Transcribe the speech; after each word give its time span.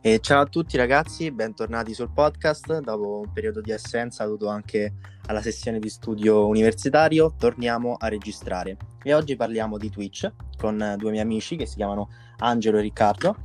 E 0.00 0.20
ciao 0.20 0.42
a 0.42 0.46
tutti 0.46 0.76
ragazzi, 0.76 1.32
bentornati 1.32 1.92
sul 1.92 2.12
podcast. 2.12 2.78
Dopo 2.78 3.18
un 3.18 3.32
periodo 3.32 3.60
di 3.60 3.72
assenza 3.72 4.24
dovuto 4.24 4.46
anche 4.46 4.94
alla 5.26 5.42
sessione 5.42 5.80
di 5.80 5.88
studio 5.88 6.46
universitario, 6.46 7.34
torniamo 7.36 7.96
a 7.98 8.06
registrare. 8.06 8.76
E 9.02 9.12
oggi 9.12 9.34
parliamo 9.34 9.76
di 9.76 9.90
Twitch 9.90 10.32
con 10.56 10.94
due 10.96 11.10
miei 11.10 11.24
amici 11.24 11.56
che 11.56 11.66
si 11.66 11.74
chiamano 11.74 12.10
Angelo 12.38 12.78
e 12.78 12.82
Riccardo, 12.82 13.38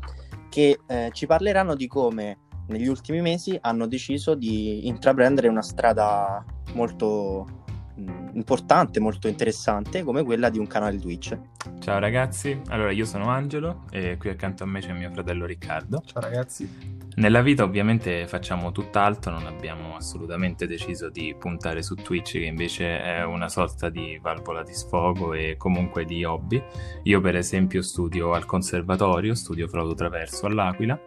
che 0.50 0.80
eh, 0.86 1.10
ci 1.12 1.26
parleranno 1.26 1.74
di 1.74 1.88
come 1.88 2.38
negli 2.68 2.88
ultimi 2.88 3.22
mesi 3.22 3.58
hanno 3.60 3.88
deciso 3.88 4.36
di 4.36 4.88
intraprendere 4.88 5.48
una 5.48 5.64
strada 5.64 6.46
molto 6.74 7.63
importante, 7.96 9.00
molto 9.00 9.28
interessante, 9.28 10.04
come 10.04 10.24
quella 10.24 10.50
di 10.50 10.58
un 10.60 10.68
canale 10.68 10.98
Twitch. 10.98 11.38
Ciao 11.80 12.00
ragazzi, 12.00 12.60
allora 12.68 12.92
io 12.92 13.06
sono 13.06 13.30
Angelo 13.30 13.86
e 13.92 14.18
qui 14.18 14.30
accanto 14.30 14.64
a 14.64 14.68
me 14.68 14.80
c'è 14.80 14.94
mio 14.94 15.12
fratello 15.12 15.46
Riccardo. 15.46 16.02
Ciao 16.06 16.22
ragazzi. 16.22 17.02
Nella 17.16 17.42
vita 17.42 17.64
ovviamente 17.64 18.28
facciamo 18.28 18.72
tutt'altro, 18.72 19.32
non 19.32 19.46
abbiamo 19.46 19.96
assolutamente 19.96 20.66
deciso 20.66 21.10
di 21.10 21.36
puntare 21.38 21.84
su 21.84 21.94
Twitch 21.94 22.34
che 22.34 22.46
invece 22.46 23.02
è 23.02 23.24
una 23.24 23.50
sorta 23.50 23.90
di 23.90 24.18
valvola 24.20 24.64
di 24.64 24.74
sfogo 24.74 25.34
e 25.34 25.56
comunque 25.58 26.06
di 26.06 26.24
hobby. 26.24 26.62
Io 27.04 27.22
per 27.22 27.36
esempio 27.36 27.84
studio 27.84 28.34
al 28.34 28.46
conservatorio, 28.46 29.36
studio 29.36 29.68
flauto 29.68 29.94
traverso 29.94 30.48
all'Aquila 30.48 31.00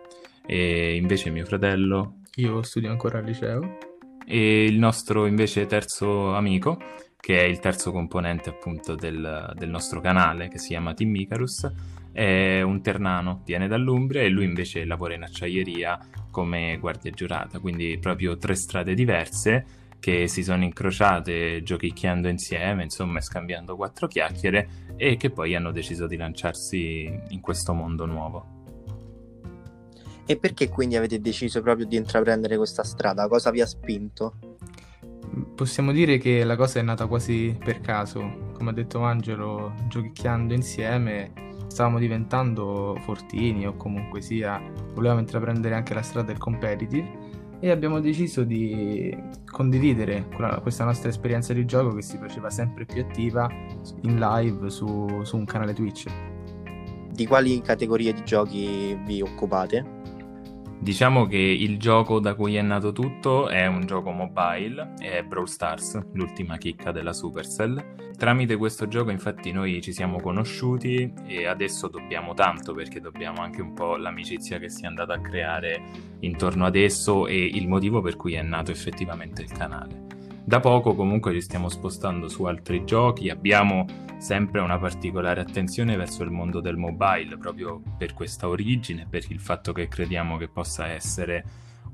e 0.47 0.95
invece 0.95 1.31
mio 1.31 1.45
fratello... 1.45 2.19
Io 2.37 2.63
studio 2.63 2.91
ancora 2.91 3.19
al 3.19 3.25
liceo 3.25 3.79
e 4.27 4.65
il 4.65 4.79
nostro 4.79 5.27
invece 5.27 5.67
terzo 5.67 6.35
amico, 6.35 6.79
che 7.17 7.41
è 7.41 7.45
il 7.45 7.61
terzo 7.61 7.93
componente 7.93 8.51
appunto 8.51 8.95
del, 8.95 9.53
del 9.57 9.71
nostro 9.71 10.01
canale, 10.01 10.49
che 10.49 10.59
si 10.59 10.69
chiama 10.69 10.95
Team 10.95 11.15
Icarus, 11.15 11.71
è 12.13 12.63
un 12.63 12.83
ternano, 12.83 13.43
viene 13.45 13.69
dall'Umbria 13.69 14.23
e 14.23 14.29
lui 14.29 14.45
invece 14.45 14.85
lavora 14.85 15.15
in 15.15 15.23
acciaieria 15.23 15.99
come 16.31 16.79
guardia 16.79 17.11
giurata, 17.11 17.59
quindi 17.59 17.99
proprio 18.01 18.37
tre 18.37 18.55
strade 18.55 18.95
diverse 18.95 19.65
che 20.01 20.29
si 20.29 20.43
sono 20.43 20.65
incrociate 20.65 21.63
giochicchiando 21.63 22.29
insieme, 22.29 22.85
insomma, 22.85 23.21
scambiando 23.21 23.77
quattro 23.77 24.07
chiacchiere 24.07 24.69
e 24.97 25.17
che 25.17 25.31
poi 25.31 25.55
hanno 25.55 25.73
deciso 25.73 26.07
di 26.07 26.17
lanciarsi 26.17 27.13
in 27.29 27.41
questo 27.41 27.73
mondo 27.73 28.07
nuovo. 28.07 28.56
E 30.27 30.37
perché 30.37 30.69
quindi 30.69 30.97
avete 30.97 31.21
deciso 31.21 31.63
proprio 31.63 31.87
di 31.87 31.97
intraprendere 31.97 32.57
questa 32.57 32.83
strada? 32.83 33.29
Cosa 33.29 33.51
vi 33.51 33.61
ha 33.61 33.67
spinto? 33.67 34.35
Possiamo 35.55 35.93
dire 35.93 36.19
che 36.19 36.43
la 36.45 36.57
cosa 36.57 36.81
è 36.81 36.83
nata 36.83 37.07
quasi 37.07 37.57
per 37.63 37.81
caso. 37.81 38.51
Come 38.53 38.71
ha 38.71 38.73
detto 38.73 39.01
Angelo, 39.01 39.73
giochicchiando 39.89 40.53
insieme 40.53 41.45
stavamo 41.69 41.99
diventando 41.99 42.97
fortini 43.03 43.67
o 43.67 43.77
comunque 43.77 44.23
sia, 44.23 44.61
volevamo 44.95 45.21
intraprendere 45.21 45.75
anche 45.75 45.93
la 45.93 46.03
strada 46.03 46.29
del 46.29 46.39
competitive 46.39 47.25
e 47.61 47.71
abbiamo 47.71 48.01
deciso 48.01 48.45
di 48.45 49.15
condividere 49.45 50.27
questa 50.63 50.85
nostra 50.85 51.09
esperienza 51.09 51.53
di 51.53 51.65
gioco 51.65 51.95
che 51.95 52.03
si 52.03 52.17
faceva 52.19 52.51
sempre 52.51 52.87
più 52.87 53.03
attiva 53.03 53.51
in 54.03 54.19
live 54.19 54.71
su, 54.71 55.23
su 55.23 55.37
un 55.37 55.45
canale 55.45 55.75
Twitch. 55.75 56.07
Di 57.11 57.27
quali 57.27 57.61
categorie 57.61 58.13
di 58.13 58.23
giochi 58.25 58.99
vi 59.05 59.23
occupate? 59.23 59.96
Diciamo 60.87 61.27
che 61.27 61.37
il 61.37 61.81
gioco 61.81 62.21
da 62.21 62.37
cui 62.37 62.55
è 62.55 62.63
nato 62.63 62.93
tutto 62.93 63.49
è 63.49 63.67
un 63.67 63.87
gioco 63.87 64.13
mobile, 64.13 64.95
è 65.01 65.25
Brawl 65.25 65.49
Stars, 65.49 66.01
l'ultima 66.13 66.59
chicca 66.59 66.93
della 66.93 67.13
Supercell. 67.13 68.13
Tramite 68.17 68.55
questo 68.55 68.87
gioco 68.87 69.11
infatti 69.11 69.51
noi 69.51 69.83
ci 69.83 69.93
siamo 69.93 70.21
conosciuti 70.21 71.13
e 71.27 71.47
adesso 71.47 71.89
dobbiamo 71.89 72.35
tanto 72.35 72.73
perché 72.73 73.01
dobbiamo 73.01 73.43
anche 73.43 73.63
un 73.63 73.73
po' 73.73 73.97
l'amicizia 73.97 74.61
che 74.61 74.69
si 74.69 74.85
è 74.85 74.87
andata 74.87 75.15
a 75.15 75.21
creare 75.21 75.83
intorno 76.21 76.65
ad 76.65 76.77
esso 76.77 77.27
e 77.27 77.35
il 77.35 77.67
motivo 77.67 78.01
per 78.01 78.15
cui 78.15 78.35
è 78.35 78.43
nato 78.43 78.71
effettivamente 78.71 79.43
il 79.43 79.51
canale. 79.51 80.16
Da 80.49 80.61
poco 80.61 80.95
comunque 80.95 81.33
ci 81.33 81.41
stiamo 81.41 81.69
spostando 81.69 82.29
su 82.29 82.45
altri 82.45 82.85
giochi, 82.85 83.31
abbiamo 83.31 83.85
sempre 84.19 84.61
una 84.61 84.79
particolare 84.79 85.41
attenzione 85.41 85.97
verso 85.97 86.23
il 86.23 86.31
mondo 86.31 86.61
del 86.61 86.77
mobile 86.77 87.37
proprio 87.37 87.83
per 87.99 88.15
questa 88.15 88.47
origine, 88.47 89.09
per 89.11 89.25
il 89.29 89.41
fatto 89.41 89.73
che 89.73 89.89
crediamo 89.89 90.37
che 90.37 90.47
possa 90.47 90.87
essere 90.87 91.45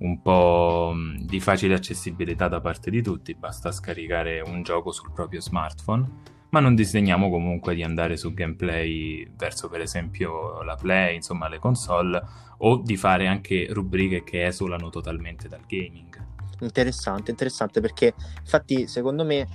un 0.00 0.20
po' 0.20 0.94
di 1.20 1.40
facile 1.40 1.72
accessibilità 1.72 2.48
da 2.48 2.60
parte 2.60 2.90
di 2.90 3.00
tutti, 3.00 3.34
basta 3.34 3.72
scaricare 3.72 4.42
un 4.42 4.62
gioco 4.62 4.92
sul 4.92 5.12
proprio 5.14 5.40
smartphone, 5.40 6.06
ma 6.50 6.60
non 6.60 6.74
disegniamo 6.74 7.30
comunque 7.30 7.74
di 7.74 7.82
andare 7.82 8.18
su 8.18 8.34
gameplay 8.34 9.32
verso 9.34 9.70
per 9.70 9.80
esempio 9.80 10.62
la 10.62 10.74
Play, 10.74 11.14
insomma 11.14 11.48
le 11.48 11.58
console, 11.58 12.22
o 12.58 12.76
di 12.76 12.98
fare 12.98 13.28
anche 13.28 13.68
rubriche 13.70 14.22
che 14.22 14.44
esulano 14.44 14.90
totalmente 14.90 15.48
dal 15.48 15.64
gaming. 15.66 16.31
Interessante, 16.60 17.30
interessante 17.30 17.80
perché 17.80 18.14
infatti 18.40 18.86
secondo 18.86 19.24
me 19.24 19.46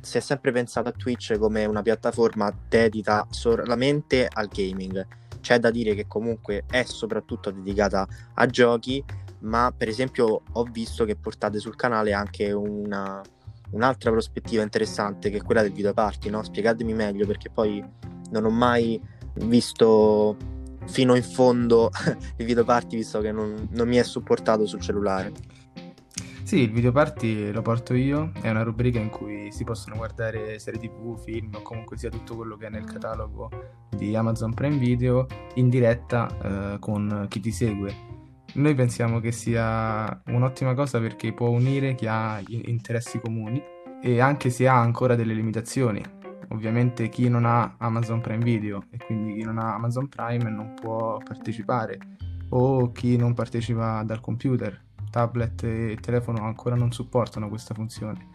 si 0.00 0.16
è 0.16 0.20
sempre 0.20 0.52
pensato 0.52 0.88
a 0.88 0.92
Twitch 0.92 1.38
come 1.38 1.64
una 1.64 1.82
piattaforma 1.82 2.52
dedita 2.68 3.26
solamente 3.30 4.28
al 4.30 4.48
gaming. 4.48 5.06
C'è 5.40 5.58
da 5.58 5.70
dire 5.70 5.94
che 5.94 6.06
comunque 6.06 6.64
è 6.68 6.84
soprattutto 6.84 7.50
dedicata 7.50 8.06
a 8.34 8.46
giochi, 8.46 9.02
ma 9.40 9.72
per 9.74 9.88
esempio 9.88 10.42
ho 10.52 10.62
visto 10.64 11.04
che 11.04 11.16
portate 11.16 11.58
sul 11.58 11.76
canale 11.76 12.12
anche 12.12 12.52
una, 12.52 13.22
un'altra 13.70 14.10
prospettiva 14.10 14.62
interessante 14.62 15.30
che 15.30 15.38
è 15.38 15.42
quella 15.42 15.62
del 15.62 15.72
video 15.72 15.94
party, 15.94 16.28
no? 16.30 16.42
Spiegatemi 16.42 16.92
meglio 16.92 17.26
perché 17.26 17.50
poi 17.50 17.82
non 18.30 18.44
ho 18.44 18.50
mai 18.50 19.00
visto 19.34 20.36
fino 20.86 21.14
in 21.14 21.22
fondo 21.22 21.90
il 22.36 22.44
video 22.44 22.64
party 22.64 22.96
visto 22.96 23.20
che 23.20 23.32
non, 23.32 23.68
non 23.70 23.88
mi 23.88 23.96
è 23.96 24.02
supportato 24.02 24.66
sul 24.66 24.80
cellulare. 24.80 25.32
Sì, 26.50 26.62
il 26.62 26.72
video 26.72 26.90
party 26.90 27.52
lo 27.52 27.62
porto 27.62 27.94
io, 27.94 28.32
è 28.40 28.50
una 28.50 28.64
rubrica 28.64 28.98
in 28.98 29.08
cui 29.08 29.52
si 29.52 29.62
possono 29.62 29.94
guardare 29.94 30.58
serie 30.58 30.80
tv, 30.80 31.16
film 31.16 31.54
o 31.54 31.62
comunque 31.62 31.96
sia 31.96 32.10
tutto 32.10 32.34
quello 32.34 32.56
che 32.56 32.66
è 32.66 32.70
nel 32.70 32.82
catalogo 32.82 33.48
di 33.88 34.16
Amazon 34.16 34.52
Prime 34.52 34.76
Video 34.76 35.28
in 35.54 35.68
diretta 35.68 36.26
eh, 36.74 36.78
con 36.80 37.26
chi 37.28 37.38
ti 37.38 37.52
segue. 37.52 37.94
Noi 38.54 38.74
pensiamo 38.74 39.20
che 39.20 39.30
sia 39.30 40.22
un'ottima 40.26 40.74
cosa 40.74 40.98
perché 40.98 41.32
può 41.32 41.50
unire 41.50 41.94
chi 41.94 42.08
ha 42.08 42.42
interessi 42.48 43.20
comuni 43.20 43.62
e 44.02 44.20
anche 44.20 44.50
se 44.50 44.66
ha 44.66 44.76
ancora 44.76 45.14
delle 45.14 45.34
limitazioni. 45.34 46.02
Ovviamente 46.48 47.08
chi 47.10 47.28
non 47.28 47.44
ha 47.44 47.76
Amazon 47.78 48.20
Prime 48.20 48.42
Video 48.42 48.86
e 48.90 48.96
quindi 48.96 49.34
chi 49.34 49.44
non 49.44 49.56
ha 49.58 49.74
Amazon 49.74 50.08
Prime 50.08 50.50
non 50.50 50.74
può 50.74 51.16
partecipare 51.18 51.96
o 52.48 52.90
chi 52.90 53.16
non 53.16 53.34
partecipa 53.34 54.02
dal 54.02 54.18
computer 54.18 54.88
tablet 55.10 55.62
e 55.64 55.98
telefono 56.00 56.44
ancora 56.44 56.74
non 56.74 56.92
supportano 56.92 57.48
questa 57.48 57.74
funzione. 57.74 58.28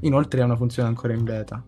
Inoltre 0.00 0.40
è 0.40 0.44
una 0.44 0.56
funzione 0.56 0.88
ancora 0.88 1.12
in 1.12 1.24
beta. 1.24 1.64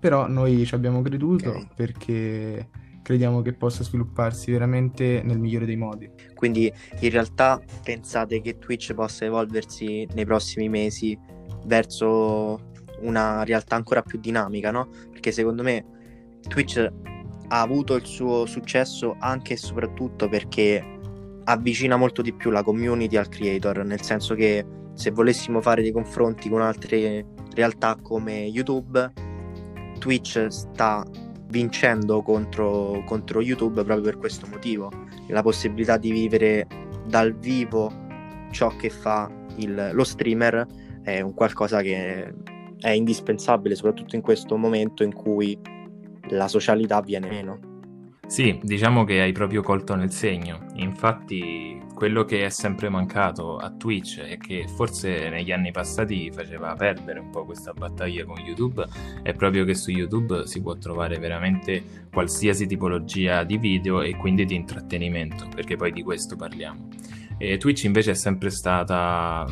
Però 0.00 0.26
noi 0.26 0.64
ci 0.66 0.74
abbiamo 0.74 1.00
creduto 1.02 1.50
okay. 1.50 1.68
perché 1.76 2.68
crediamo 3.02 3.42
che 3.42 3.52
possa 3.52 3.84
svilupparsi 3.84 4.50
veramente 4.50 5.22
nel 5.24 5.38
migliore 5.38 5.66
dei 5.66 5.76
modi. 5.76 6.10
Quindi 6.34 6.72
in 7.00 7.10
realtà 7.10 7.60
pensate 7.82 8.40
che 8.40 8.58
Twitch 8.58 8.94
possa 8.94 9.24
evolversi 9.24 10.08
nei 10.14 10.24
prossimi 10.24 10.68
mesi 10.68 11.18
verso 11.66 12.70
una 13.00 13.44
realtà 13.44 13.76
ancora 13.76 14.02
più 14.02 14.18
dinamica, 14.18 14.70
no? 14.70 14.88
Perché 15.10 15.32
secondo 15.32 15.62
me 15.62 15.84
Twitch 16.48 16.78
ha 17.48 17.60
avuto 17.60 17.94
il 17.94 18.06
suo 18.06 18.46
successo 18.46 19.16
anche 19.18 19.54
e 19.54 19.56
soprattutto 19.56 20.28
perché 20.28 20.91
avvicina 21.44 21.96
molto 21.96 22.22
di 22.22 22.32
più 22.32 22.50
la 22.50 22.62
community 22.62 23.16
al 23.16 23.28
creator, 23.28 23.84
nel 23.84 24.02
senso 24.02 24.34
che 24.34 24.64
se 24.94 25.10
volessimo 25.10 25.60
fare 25.60 25.82
dei 25.82 25.92
confronti 25.92 26.48
con 26.48 26.60
altre 26.60 27.24
realtà 27.54 27.96
come 28.00 28.40
YouTube, 28.44 29.12
Twitch 29.98 30.46
sta 30.48 31.04
vincendo 31.48 32.22
contro, 32.22 33.02
contro 33.06 33.40
YouTube 33.40 33.84
proprio 33.84 34.10
per 34.10 34.18
questo 34.18 34.46
motivo, 34.46 34.90
la 35.28 35.42
possibilità 35.42 35.96
di 35.96 36.10
vivere 36.10 36.66
dal 37.06 37.34
vivo 37.34 37.90
ciò 38.50 38.74
che 38.76 38.90
fa 38.90 39.30
il, 39.56 39.90
lo 39.92 40.04
streamer 40.04 40.66
è 41.02 41.20
un 41.20 41.34
qualcosa 41.34 41.80
che 41.82 42.32
è 42.78 42.90
indispensabile, 42.90 43.74
soprattutto 43.74 44.16
in 44.16 44.22
questo 44.22 44.56
momento 44.56 45.02
in 45.02 45.12
cui 45.12 45.58
la 46.28 46.48
socialità 46.48 47.00
viene 47.00 47.28
meno. 47.28 47.71
Sì, 48.26 48.58
diciamo 48.62 49.04
che 49.04 49.20
hai 49.20 49.32
proprio 49.32 49.62
colto 49.62 49.94
nel 49.94 50.10
segno. 50.10 50.66
Infatti, 50.76 51.78
quello 51.94 52.24
che 52.24 52.46
è 52.46 52.48
sempre 52.48 52.88
mancato 52.88 53.58
a 53.58 53.70
Twitch 53.70 54.18
e 54.18 54.38
che 54.38 54.66
forse 54.74 55.28
negli 55.28 55.52
anni 55.52 55.70
passati 55.70 56.30
faceva 56.32 56.74
perdere 56.74 57.20
un 57.20 57.30
po' 57.30 57.44
questa 57.44 57.72
battaglia 57.72 58.24
con 58.24 58.38
YouTube 58.38 58.86
è 59.22 59.34
proprio 59.34 59.64
che 59.64 59.74
su 59.74 59.90
YouTube 59.90 60.46
si 60.46 60.62
può 60.62 60.76
trovare 60.78 61.18
veramente 61.18 62.08
qualsiasi 62.10 62.66
tipologia 62.66 63.44
di 63.44 63.58
video 63.58 64.00
e 64.00 64.16
quindi 64.16 64.46
di 64.46 64.54
intrattenimento, 64.54 65.48
perché 65.54 65.76
poi 65.76 65.92
di 65.92 66.02
questo 66.02 66.34
parliamo. 66.34 66.88
E 67.36 67.58
Twitch 67.58 67.84
invece 67.84 68.12
è 68.12 68.14
sempre 68.14 68.50
stata 68.50 69.44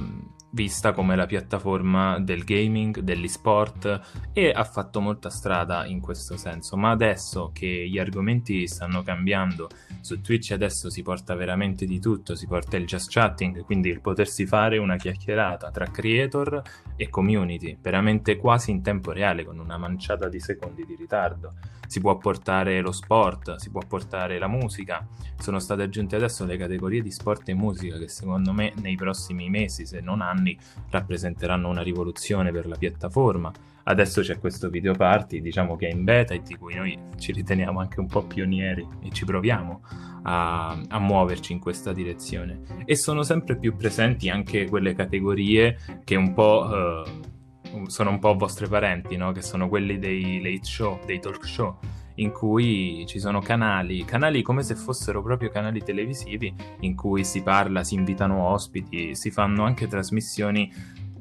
vista 0.51 0.93
come 0.93 1.17
la 1.17 1.27
piattaforma 1.27 2.19
del 2.19 2.45
gaming, 2.45 3.01
dell'esport 3.01 4.01
e 4.33 4.51
ha 4.51 4.65
fatto 4.65 5.01
molta 5.01 5.31
strada 5.31 5.87
in 5.87 6.01
questo 6.01 6.37
senso. 6.37 6.77
Ma 6.77 6.91
adesso 6.91 7.51
che 7.53 7.89
gli 7.89 7.99
argomenti 7.99 8.67
stanno 8.67 9.03
cambiando, 9.03 9.69
su 10.01 10.21
Twitch 10.21 10.53
adesso 10.53 10.91
si 10.91 11.03
porta 11.03 11.35
veramente 11.35 11.87
di 11.87 12.01
tutto, 12.01 12.35
si 12.35 12.47
porta 12.47 12.77
il 12.77 12.87
just 12.87 13.11
chatting, 13.11 13.65
quindi 13.65 13.89
il 13.89 14.01
potersi 14.01 14.47
fare 14.47 14.79
una 14.79 14.97
chiacchierata 14.97 15.71
tra 15.71 15.87
creator 15.87 16.63
e 16.97 17.09
community, 17.09 17.77
veramente 17.81 18.37
quasi 18.37 18.71
in 18.71 18.83
tempo 18.83 19.13
reale, 19.13 19.45
con 19.45 19.59
una 19.59 19.79
manciata 19.79 20.29
di 20.29 20.41
secondi 20.41 20.85
di 20.85 20.97
ritardo. 20.97 21.55
Si 21.91 22.01
può 22.01 22.17
portare 22.19 22.81
lo 22.83 22.93
sport, 22.93 23.57
si 23.57 23.69
può 23.69 23.81
portare 23.85 24.39
la 24.39 24.47
musica. 24.47 25.05
Sono 25.37 25.59
state 25.59 25.83
aggiunte 25.83 26.15
adesso 26.15 26.45
le 26.45 26.57
categorie 26.57 27.03
di 27.03 27.11
sport 27.11 27.49
e 27.49 27.55
musica 27.55 27.99
che 27.99 28.07
secondo 28.07 28.53
me 28.53 28.73
nei 28.81 28.95
prossimi 28.95 29.51
mesi, 29.51 29.85
se 29.85 29.99
non 29.99 30.21
anni, 30.21 30.57
rappresenteranno 30.89 31.69
una 31.69 31.83
rivoluzione 31.83 32.53
per 32.53 32.69
la 32.69 32.77
piattaforma. 32.77 33.51
Adesso 33.83 34.21
c'è 34.21 34.39
questo 34.39 34.71
video 34.71 34.95
party, 34.95 35.41
diciamo 35.41 35.75
che 35.75 35.89
è 35.89 35.93
in 35.93 36.05
beta 36.05 36.33
e 36.33 36.43
di 36.43 36.55
cui 36.55 36.77
noi 36.77 36.97
ci 37.19 37.33
riteniamo 37.33 37.81
anche 37.81 37.99
un 37.99 38.07
po' 38.07 38.23
pionieri 38.23 38.87
e 39.03 39.11
ci 39.11 39.25
proviamo 39.25 39.83
a, 40.23 40.81
a, 40.87 40.99
muoverci 41.01 41.53
in 41.53 41.59
questa 41.59 41.93
direzione. 41.93 42.85
E 42.85 42.95
sono 42.95 43.25
sempre 43.25 43.57
più 43.57 43.75
presenti 43.75 44.29
anche 44.29 44.69
quelle 44.69 44.95
categorie 44.95 45.77
che 46.05 46.15
un 46.15 46.35
po'... 46.35 47.05
Eh, 47.05 47.39
sono 47.87 48.11
un 48.11 48.19
po' 48.19 48.35
vostre 48.35 48.69
parenti, 48.69 49.17
no? 49.17 49.33
che 49.33 49.43
sono 49.43 49.69
quelli 49.69 49.99
dei 49.99 50.41
late 50.43 50.65
show, 50.65 50.99
dei 51.05 51.21
talk 51.21 51.45
show, 51.47 51.79
in 52.17 52.33
cui 52.33 53.05
ci 53.07 53.19
sono 53.19 53.41
canali, 53.41 54.05
canali 54.05 54.43
come 54.43 54.63
se 54.63 54.75
fossero 54.75 55.23
proprio 55.23 55.51
canali 55.51 55.83
televisivi, 55.83 56.55
in 56.81 56.95
cui 56.95 57.25
si 57.25 57.43
parla, 57.43 57.85
si 57.85 57.95
invitano 57.95 58.49
ospiti, 58.49 59.15
si 59.15 59.31
fanno 59.31 59.65
anche 59.65 59.87
trasmissioni 59.87 60.73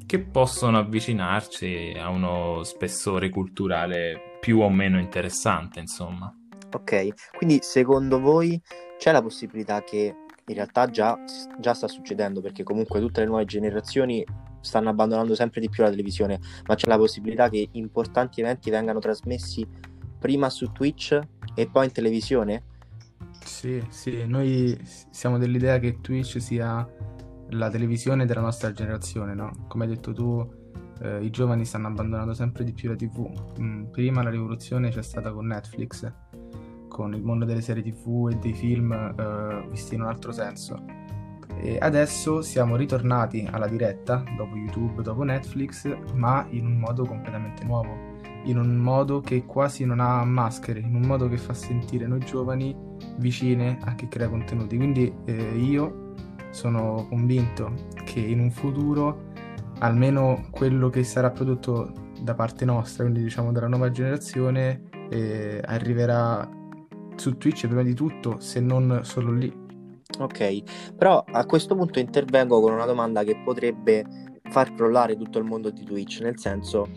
che 0.06 0.18
possono 0.18 0.78
avvicinarci 0.78 1.94
a 1.96 2.08
uno 2.08 2.64
spessore 2.64 3.28
culturale 3.28 4.38
più 4.40 4.58
o 4.58 4.68
meno 4.68 4.98
interessante, 4.98 5.78
insomma. 5.78 6.34
Ok, 6.72 7.30
quindi 7.36 7.58
secondo 7.62 8.20
voi 8.20 8.60
c'è 8.98 9.12
la 9.12 9.22
possibilità 9.22 9.82
che 9.82 10.14
in 10.46 10.54
realtà 10.54 10.86
già, 10.90 11.16
già 11.58 11.74
sta 11.74 11.86
succedendo 11.86 12.40
perché 12.40 12.64
comunque 12.64 13.00
tutte 13.00 13.20
le 13.20 13.26
nuove 13.26 13.44
generazioni 13.44 14.24
stanno 14.60 14.90
abbandonando 14.90 15.34
sempre 15.34 15.60
di 15.60 15.68
più 15.68 15.82
la 15.82 15.90
televisione, 15.90 16.40
ma 16.66 16.74
c'è 16.74 16.88
la 16.88 16.96
possibilità 16.96 17.48
che 17.48 17.68
importanti 17.72 18.40
eventi 18.40 18.70
vengano 18.70 18.98
trasmessi 18.98 19.66
prima 20.18 20.50
su 20.50 20.70
Twitch 20.72 21.18
e 21.54 21.68
poi 21.68 21.86
in 21.86 21.92
televisione? 21.92 22.64
Sì, 23.44 23.82
sì, 23.88 24.26
noi 24.26 24.78
siamo 25.10 25.38
dell'idea 25.38 25.78
che 25.78 26.00
Twitch 26.00 26.40
sia 26.40 26.86
la 27.50 27.70
televisione 27.70 28.26
della 28.26 28.42
nostra 28.42 28.72
generazione, 28.72 29.34
no? 29.34 29.64
Come 29.66 29.84
hai 29.84 29.90
detto 29.90 30.12
tu, 30.12 30.48
eh, 31.02 31.24
i 31.24 31.30
giovani 31.30 31.64
stanno 31.64 31.88
abbandonando 31.88 32.34
sempre 32.34 32.64
di 32.64 32.72
più 32.72 32.88
la 32.88 32.96
TV. 32.96 33.28
Mm, 33.60 33.84
prima 33.86 34.22
la 34.22 34.30
rivoluzione 34.30 34.90
c'è 34.90 35.02
stata 35.02 35.32
con 35.32 35.46
Netflix, 35.46 36.12
con 36.88 37.14
il 37.14 37.22
mondo 37.22 37.44
delle 37.44 37.62
serie 37.62 37.82
TV 37.82 38.28
e 38.30 38.36
dei 38.36 38.54
film 38.54 38.92
eh, 38.92 39.66
visti 39.70 39.94
in 39.94 40.02
un 40.02 40.08
altro 40.08 40.32
senso. 40.32 40.99
E 41.62 41.76
adesso 41.78 42.40
siamo 42.40 42.76
ritornati 42.76 43.46
alla 43.50 43.66
diretta, 43.66 44.24
dopo 44.36 44.56
YouTube, 44.56 45.02
dopo 45.02 45.22
Netflix, 45.22 45.94
ma 46.14 46.46
in 46.50 46.64
un 46.64 46.76
modo 46.78 47.04
completamente 47.04 47.64
nuovo, 47.64 48.18
in 48.44 48.58
un 48.58 48.76
modo 48.76 49.20
che 49.20 49.44
quasi 49.44 49.84
non 49.84 50.00
ha 50.00 50.24
maschere, 50.24 50.80
in 50.80 50.94
un 50.94 51.02
modo 51.02 51.28
che 51.28 51.36
fa 51.36 51.52
sentire 51.52 52.06
noi 52.06 52.20
giovani 52.20 52.74
vicine 53.18 53.78
a 53.82 53.94
chi 53.94 54.08
crea 54.08 54.28
contenuti. 54.28 54.76
Quindi 54.76 55.12
eh, 55.26 55.56
io 55.56 56.14
sono 56.50 57.06
convinto 57.08 57.72
che 58.04 58.20
in 58.20 58.40
un 58.40 58.50
futuro 58.50 59.28
almeno 59.80 60.46
quello 60.50 60.88
che 60.88 61.04
sarà 61.04 61.30
prodotto 61.30 61.92
da 62.22 62.34
parte 62.34 62.64
nostra, 62.64 63.04
quindi 63.04 63.22
diciamo 63.22 63.52
della 63.52 63.68
nuova 63.68 63.90
generazione, 63.90 64.88
eh, 65.10 65.60
arriverà 65.64 66.48
su 67.16 67.36
Twitch 67.36 67.66
prima 67.66 67.82
di 67.82 67.94
tutto, 67.94 68.40
se 68.40 68.60
non 68.60 69.00
solo 69.02 69.32
lì. 69.32 69.59
Ok, 70.18 70.92
però 70.96 71.24
a 71.26 71.46
questo 71.46 71.74
punto 71.74 71.98
intervengo 71.98 72.60
con 72.60 72.72
una 72.72 72.84
domanda 72.84 73.24
che 73.24 73.40
potrebbe 73.42 74.04
far 74.50 74.74
crollare 74.74 75.16
tutto 75.16 75.38
il 75.38 75.44
mondo 75.44 75.70
di 75.70 75.84
Twitch, 75.84 76.20
nel 76.20 76.38
senso 76.38 76.88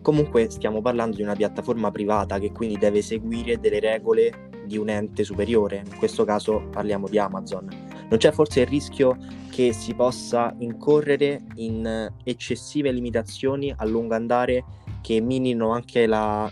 comunque 0.00 0.50
stiamo 0.50 0.80
parlando 0.80 1.16
di 1.16 1.22
una 1.22 1.34
piattaforma 1.34 1.90
privata 1.90 2.38
che 2.38 2.50
quindi 2.52 2.78
deve 2.78 3.02
seguire 3.02 3.58
delle 3.58 3.80
regole 3.80 4.50
di 4.64 4.76
un 4.76 4.88
ente 4.88 5.24
superiore, 5.24 5.82
in 5.84 5.96
questo 5.96 6.24
caso 6.24 6.68
parliamo 6.70 7.08
di 7.08 7.18
Amazon. 7.18 7.68
Non 8.08 8.18
c'è 8.18 8.30
forse 8.30 8.60
il 8.60 8.66
rischio 8.66 9.16
che 9.50 9.72
si 9.72 9.94
possa 9.94 10.54
incorrere 10.58 11.44
in 11.56 12.10
eccessive 12.24 12.90
limitazioni 12.90 13.72
a 13.74 13.84
lungo 13.84 14.14
andare 14.14 14.64
che 15.02 15.20
minino 15.20 15.72
anche 15.72 16.06
la 16.06 16.50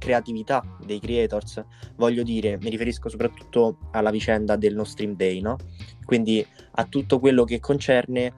creatività 0.00 0.64
dei 0.84 0.98
creators. 0.98 1.62
Voglio 1.94 2.24
dire, 2.24 2.58
mi 2.60 2.70
riferisco 2.70 3.08
soprattutto 3.08 3.76
alla 3.92 4.10
vicenda 4.10 4.56
del 4.56 4.74
No 4.74 4.82
Stream 4.82 5.14
Day, 5.14 5.40
no? 5.40 5.56
Quindi 6.04 6.44
a 6.72 6.84
tutto 6.86 7.20
quello 7.20 7.44
che 7.44 7.60
concerne 7.60 8.32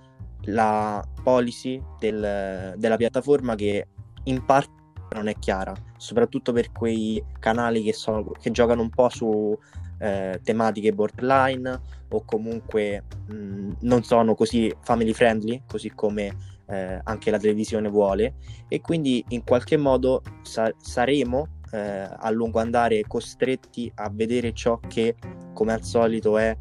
la 0.46 1.02
policy 1.22 1.80
del, 1.98 2.74
della 2.76 2.96
piattaforma 2.96 3.54
che 3.54 3.86
in 4.24 4.44
parte 4.44 4.80
non 5.14 5.28
è 5.28 5.38
chiara, 5.38 5.74
soprattutto 5.96 6.52
per 6.52 6.72
quei 6.72 7.22
canali 7.38 7.82
che, 7.82 7.92
sono, 7.92 8.24
che 8.30 8.50
giocano 8.50 8.82
un 8.82 8.90
po' 8.90 9.08
su 9.08 9.56
eh, 9.98 10.40
tematiche 10.42 10.92
borderline 10.92 11.80
o 12.08 12.24
comunque 12.24 13.04
mh, 13.28 13.72
non 13.80 14.02
sono 14.02 14.34
così 14.34 14.74
family 14.80 15.12
friendly, 15.12 15.62
così 15.66 15.90
come 15.94 16.34
eh, 16.72 17.00
anche 17.04 17.30
la 17.30 17.38
televisione 17.38 17.90
vuole 17.90 18.36
e 18.66 18.80
quindi 18.80 19.22
in 19.28 19.44
qualche 19.44 19.76
modo 19.76 20.22
sa- 20.40 20.74
saremo 20.78 21.60
eh, 21.70 21.78
a 21.78 22.30
lungo 22.30 22.60
andare 22.60 23.02
costretti 23.06 23.92
a 23.96 24.10
vedere 24.10 24.54
ciò 24.54 24.80
che 24.88 25.14
come 25.52 25.74
al 25.74 25.84
solito 25.84 26.38
è 26.38 26.56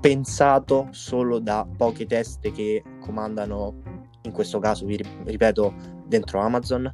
pensato 0.00 0.88
solo 0.90 1.38
da 1.38 1.66
poche 1.76 2.06
teste 2.06 2.50
che 2.50 2.82
comandano 3.00 4.06
in 4.22 4.32
questo 4.32 4.58
caso 4.58 4.84
vi 4.86 5.00
ripeto 5.24 5.74
dentro 6.04 6.40
Amazon 6.40 6.92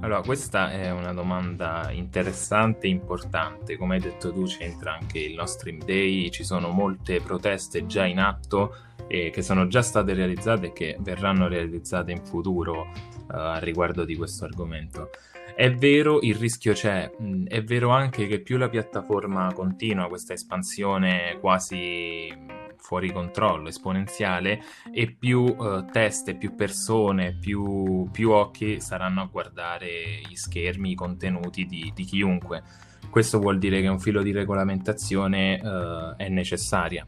allora, 0.00 0.22
questa 0.22 0.70
è 0.70 0.90
una 0.90 1.12
domanda 1.12 1.90
interessante 1.90 2.86
e 2.86 2.90
importante. 2.90 3.76
Come 3.76 3.96
hai 3.96 4.00
detto 4.00 4.32
tu, 4.32 4.44
c'entra 4.44 4.94
anche 4.94 5.18
il 5.18 5.34
nostro 5.34 5.60
Stream 5.60 5.84
Day, 5.84 6.30
ci 6.30 6.42
sono 6.42 6.70
molte 6.70 7.20
proteste 7.20 7.84
già 7.84 8.06
in 8.06 8.18
atto 8.18 8.74
e 9.06 9.30
che 9.30 9.42
sono 9.42 9.66
già 9.66 9.82
state 9.82 10.14
realizzate 10.14 10.68
e 10.68 10.72
che 10.72 10.96
verranno 11.00 11.48
realizzate 11.48 12.12
in 12.12 12.24
futuro 12.24 12.86
a 13.26 13.58
riguardo 13.58 14.04
di 14.04 14.16
questo 14.16 14.44
argomento. 14.44 15.10
È 15.54 15.70
vero, 15.74 16.20
il 16.22 16.36
rischio 16.36 16.72
c'è, 16.72 17.10
mm, 17.20 17.46
è 17.46 17.62
vero 17.62 17.90
anche 17.90 18.26
che 18.26 18.40
più 18.40 18.56
la 18.56 18.70
piattaforma 18.70 19.52
continua 19.52 20.08
questa 20.08 20.32
espansione 20.32 21.36
quasi 21.40 22.34
fuori 22.80 23.12
controllo, 23.12 23.68
esponenziale, 23.68 24.62
e 24.92 25.14
più 25.16 25.40
uh, 25.40 25.84
teste, 25.86 26.34
più 26.34 26.54
persone, 26.54 27.36
più, 27.38 28.08
più, 28.10 28.30
occhi 28.30 28.80
saranno 28.80 29.22
a 29.22 29.28
guardare 29.30 29.88
gli 30.26 30.34
schermi, 30.34 30.92
i 30.92 30.94
contenuti 30.94 31.66
di, 31.66 31.92
di 31.94 32.04
chiunque. 32.04 32.62
Questo 33.10 33.38
vuol 33.38 33.58
dire 33.58 33.80
che 33.80 33.88
un 33.88 34.00
filo 34.00 34.22
di 34.22 34.32
regolamentazione 34.32 35.60
uh, 35.62 36.16
è 36.16 36.28
necessaria. 36.28 37.06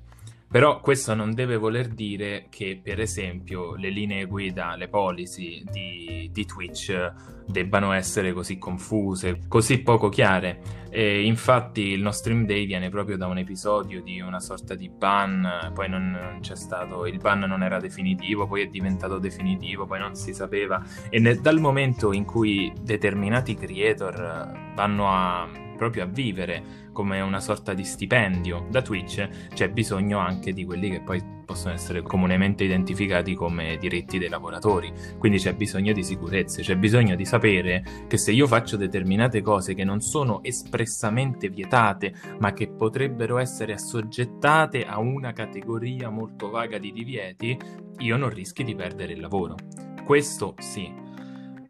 Però 0.52 0.80
questo 0.80 1.14
non 1.14 1.32
deve 1.32 1.56
voler 1.56 1.88
dire 1.88 2.48
che, 2.50 2.78
per 2.80 3.00
esempio, 3.00 3.74
le 3.74 3.88
linee 3.88 4.26
guida, 4.26 4.76
le 4.76 4.86
policy 4.86 5.64
di, 5.64 6.28
di 6.30 6.44
Twitch 6.44 7.12
debbano 7.46 7.92
essere 7.92 8.34
così 8.34 8.58
confuse, 8.58 9.40
così 9.48 9.78
poco 9.80 10.10
chiare. 10.10 10.60
E 10.90 11.24
infatti 11.24 11.88
il 11.88 12.02
nostro 12.02 12.32
Stream 12.32 12.44
Day 12.44 12.66
viene 12.66 12.90
proprio 12.90 13.16
da 13.16 13.28
un 13.28 13.38
episodio 13.38 14.02
di 14.02 14.20
una 14.20 14.40
sorta 14.40 14.74
di 14.74 14.90
ban, 14.90 15.70
poi 15.72 15.88
non, 15.88 16.10
non 16.10 16.40
c'è 16.40 16.54
stato, 16.54 17.06
il 17.06 17.16
ban 17.16 17.40
non 17.40 17.62
era 17.62 17.80
definitivo, 17.80 18.46
poi 18.46 18.60
è 18.60 18.66
diventato 18.66 19.18
definitivo, 19.18 19.86
poi 19.86 20.00
non 20.00 20.14
si 20.14 20.34
sapeva. 20.34 20.84
E 21.08 21.18
ne, 21.18 21.36
dal 21.36 21.60
momento 21.60 22.12
in 22.12 22.26
cui 22.26 22.70
determinati 22.78 23.54
creator 23.54 24.74
vanno 24.74 25.08
a 25.08 25.48
proprio 25.82 26.04
a 26.04 26.06
vivere 26.06 26.90
come 26.92 27.20
una 27.20 27.40
sorta 27.40 27.74
di 27.74 27.82
stipendio 27.82 28.66
da 28.70 28.82
Twitch, 28.82 29.48
c'è 29.52 29.68
bisogno 29.68 30.18
anche 30.18 30.52
di 30.52 30.64
quelli 30.64 30.88
che 30.90 31.00
poi 31.00 31.20
possono 31.44 31.74
essere 31.74 32.02
comunemente 32.02 32.62
identificati 32.62 33.34
come 33.34 33.76
diritti 33.78 34.18
dei 34.18 34.28
lavoratori. 34.28 34.92
Quindi 35.18 35.38
c'è 35.38 35.54
bisogno 35.54 35.92
di 35.92 36.04
sicurezze, 36.04 36.62
c'è 36.62 36.76
bisogno 36.76 37.16
di 37.16 37.24
sapere 37.24 37.84
che 38.06 38.16
se 38.16 38.30
io 38.30 38.46
faccio 38.46 38.76
determinate 38.76 39.42
cose 39.42 39.74
che 39.74 39.82
non 39.82 40.00
sono 40.00 40.40
espressamente 40.44 41.48
vietate, 41.48 42.14
ma 42.38 42.52
che 42.52 42.68
potrebbero 42.68 43.38
essere 43.38 43.72
assoggettate 43.72 44.84
a 44.84 45.00
una 45.00 45.32
categoria 45.32 46.10
molto 46.10 46.48
vaga 46.48 46.78
di 46.78 46.92
divieti, 46.92 47.58
io 47.98 48.16
non 48.16 48.30
rischi 48.30 48.62
di 48.62 48.76
perdere 48.76 49.14
il 49.14 49.20
lavoro. 49.20 49.56
Questo 50.04 50.54
sì, 50.58 50.92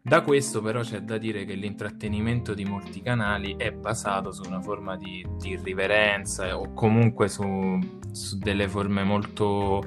da 0.05 0.21
questo 0.21 0.61
però 0.61 0.81
c'è 0.81 0.99
da 0.99 1.17
dire 1.17 1.45
che 1.45 1.53
l'intrattenimento 1.53 2.53
di 2.53 2.65
molti 2.65 3.01
canali 3.01 3.55
è 3.57 3.71
basato 3.71 4.33
su 4.33 4.43
una 4.45 4.61
forma 4.61 4.97
di, 4.97 5.25
di 5.39 5.51
irriverenza 5.51 6.59
o 6.59 6.73
comunque 6.73 7.29
su, 7.29 7.79
su 8.11 8.37
delle 8.37 8.67
forme 8.67 9.03
molto 9.03 9.81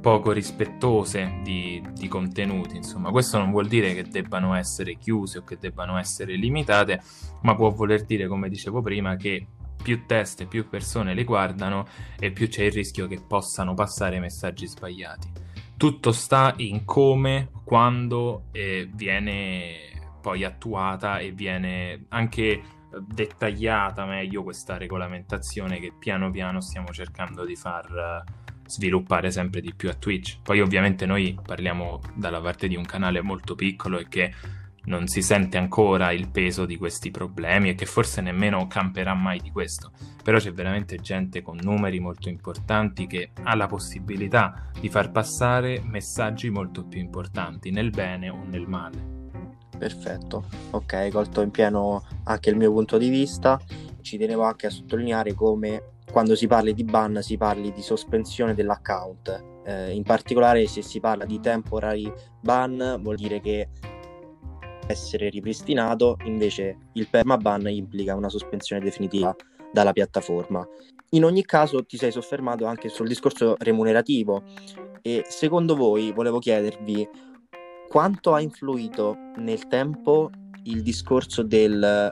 poco 0.00 0.32
rispettose 0.32 1.40
di, 1.42 1.82
di, 1.92 2.08
contenuti. 2.08 2.76
Insomma, 2.76 3.10
questo 3.10 3.36
non 3.36 3.50
vuol 3.50 3.66
dire 3.66 3.92
che 3.92 4.04
debbano 4.04 4.54
essere 4.54 4.96
chiuse 4.96 5.38
o 5.38 5.44
che 5.44 5.58
debbano 5.58 5.98
essere 5.98 6.36
limitate, 6.36 7.02
ma 7.42 7.54
può 7.54 7.68
voler 7.70 8.06
dire, 8.06 8.26
come 8.26 8.48
dicevo 8.48 8.80
prima, 8.80 9.16
che 9.16 9.48
più 9.82 10.06
teste, 10.06 10.46
più 10.46 10.66
persone 10.68 11.12
le 11.12 11.24
guardano 11.24 11.86
e 12.18 12.30
più 12.30 12.48
c'è 12.48 12.64
il 12.64 12.72
rischio 12.72 13.06
che 13.06 13.20
possano 13.20 13.74
passare 13.74 14.18
messaggi 14.18 14.66
sbagliati. 14.66 15.30
Tutto 15.76 16.12
sta 16.12 16.54
in 16.56 16.84
come, 16.86 17.50
quando 17.68 18.46
eh, 18.52 18.88
viene 18.90 19.90
poi 20.22 20.42
attuata 20.42 21.18
e 21.18 21.32
viene 21.32 22.06
anche 22.08 22.62
dettagliata 23.06 24.06
meglio 24.06 24.42
questa 24.42 24.78
regolamentazione 24.78 25.78
che 25.78 25.92
piano 25.92 26.30
piano 26.30 26.62
stiamo 26.62 26.88
cercando 26.92 27.44
di 27.44 27.54
far 27.56 28.24
sviluppare 28.64 29.30
sempre 29.30 29.60
di 29.60 29.74
più 29.74 29.90
a 29.90 29.92
Twitch. 29.92 30.38
Poi 30.42 30.62
ovviamente 30.62 31.04
noi 31.04 31.38
parliamo 31.44 32.00
dalla 32.14 32.40
parte 32.40 32.68
di 32.68 32.74
un 32.76 32.86
canale 32.86 33.20
molto 33.20 33.54
piccolo 33.54 33.98
e 33.98 34.08
che 34.08 34.32
non 34.88 35.06
si 35.06 35.20
sente 35.20 35.58
ancora 35.58 36.12
il 36.12 36.30
peso 36.30 36.64
di 36.64 36.78
questi 36.78 37.10
problemi 37.10 37.68
e 37.68 37.74
che 37.74 37.84
forse 37.84 38.22
nemmeno 38.22 38.66
camperà 38.66 39.12
mai 39.14 39.38
di 39.38 39.50
questo. 39.50 39.92
Però 40.24 40.38
c'è 40.38 40.52
veramente 40.52 40.96
gente 40.96 41.42
con 41.42 41.58
numeri 41.60 42.00
molto 42.00 42.30
importanti 42.30 43.06
che 43.06 43.30
ha 43.42 43.54
la 43.54 43.66
possibilità 43.66 44.70
di 44.80 44.88
far 44.88 45.10
passare 45.10 45.82
messaggi 45.84 46.48
molto 46.48 46.84
più 46.84 47.00
importanti 47.00 47.70
nel 47.70 47.90
bene 47.90 48.30
o 48.30 48.42
nel 48.44 48.66
male. 48.66 49.16
Perfetto, 49.76 50.44
ok, 50.70 51.10
colto 51.10 51.42
in 51.42 51.50
pieno 51.50 52.02
anche 52.24 52.50
il 52.50 52.56
mio 52.56 52.72
punto 52.72 52.96
di 52.96 53.10
vista. 53.10 53.60
Ci 54.00 54.16
tenevo 54.16 54.42
anche 54.42 54.66
a 54.66 54.70
sottolineare 54.70 55.34
come 55.34 55.82
quando 56.10 56.34
si 56.34 56.46
parli 56.46 56.72
di 56.72 56.84
ban 56.84 57.18
si 57.20 57.36
parli 57.36 57.72
di 57.72 57.82
sospensione 57.82 58.54
dell'account. 58.54 59.44
Eh, 59.66 59.92
in 59.92 60.02
particolare 60.02 60.66
se 60.66 60.80
si 60.80 60.98
parla 60.98 61.26
di 61.26 61.38
temporary 61.40 62.10
ban 62.40 62.98
vuol 63.02 63.16
dire 63.16 63.40
che 63.40 63.68
essere 64.88 65.28
ripristinato, 65.28 66.16
invece 66.24 66.90
il 66.94 67.08
permaban 67.08 67.68
implica 67.68 68.14
una 68.14 68.28
sospensione 68.28 68.82
definitiva 68.82 69.34
dalla 69.72 69.92
piattaforma. 69.92 70.66
In 71.10 71.24
ogni 71.24 71.44
caso 71.44 71.84
ti 71.84 71.96
sei 71.96 72.10
soffermato 72.10 72.64
anche 72.66 72.88
sul 72.88 73.06
discorso 73.06 73.54
remunerativo 73.58 74.42
e 75.00 75.24
secondo 75.28 75.76
voi 75.76 76.12
volevo 76.12 76.38
chiedervi 76.38 77.08
quanto 77.88 78.34
ha 78.34 78.40
influito 78.40 79.16
nel 79.36 79.66
tempo 79.68 80.30
il 80.64 80.82
discorso 80.82 81.42
del 81.42 82.10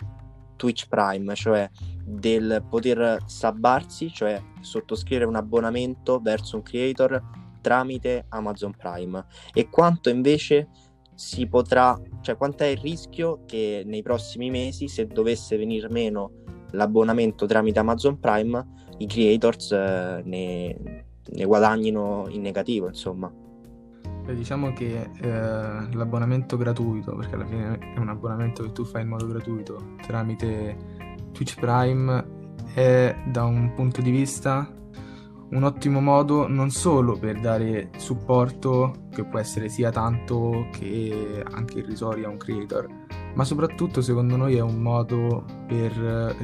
Twitch 0.56 0.88
Prime, 0.88 1.35
cioè 1.35 1.68
del 2.04 2.64
poter 2.68 3.23
sabbarsi, 3.26 4.11
cioè 4.11 4.40
sottoscrivere 4.61 5.26
un 5.26 5.37
abbonamento 5.37 6.18
verso 6.21 6.56
un 6.56 6.62
creator 6.62 7.23
tramite 7.61 8.26
Amazon 8.28 8.75
Prime 8.75 9.26
e 9.52 9.68
quanto 9.68 10.09
invece 10.09 10.68
si 11.16 11.49
potrà, 11.49 11.99
cioè 12.20 12.37
quanto 12.37 12.62
è 12.62 12.66
il 12.66 12.76
rischio 12.76 13.40
che 13.46 13.82
nei 13.85 14.02
prossimi 14.02 14.50
mesi 14.50 14.87
se 14.87 15.06
dovesse 15.06 15.56
venire 15.56 15.88
meno 15.88 16.30
l'abbonamento 16.73 17.46
tramite 17.46 17.78
Amazon 17.78 18.20
Prime 18.20 18.75
i 18.99 19.06
creators 19.06 19.73
eh, 19.73 20.23
ne, 20.25 21.04
ne 21.25 21.44
guadagnino 21.44 22.26
in 22.28 22.42
negativo 22.42 22.87
insomma? 22.87 23.32
Diciamo 24.26 24.73
che 24.73 25.08
eh, 25.20 25.28
l'abbonamento 25.92 26.56
gratuito, 26.56 27.14
perché 27.14 27.35
alla 27.37 27.46
fine 27.46 27.78
è 27.94 27.99
un 27.99 28.08
abbonamento 28.08 28.64
che 28.64 28.73
tu 28.73 28.85
fai 28.85 29.02
in 29.02 29.08
modo 29.08 29.26
gratuito 29.28 29.94
tramite 30.04 30.76
Twitch 31.30 31.54
Prime, 31.61 32.35
è 32.75 33.14
da 33.30 33.44
un 33.44 33.73
punto 33.75 34.02
di 34.02 34.11
vista 34.11 34.68
un 35.50 35.62
ottimo 35.62 36.00
modo 36.00 36.48
non 36.48 36.70
solo 36.70 37.16
per 37.16 37.40
dare 37.40 37.90
supporto, 37.96 39.06
che 39.10 39.24
può 39.24 39.38
essere 39.38 39.68
sia 39.68 39.90
tanto 39.90 40.68
che 40.72 41.44
anche 41.52 41.78
irrisorio 41.78 42.26
a 42.26 42.30
un 42.30 42.36
creator, 42.36 42.86
ma 43.34 43.44
soprattutto 43.44 44.00
secondo 44.00 44.36
noi 44.36 44.56
è 44.56 44.60
un 44.60 44.82
modo 44.82 45.44
per 45.66 45.92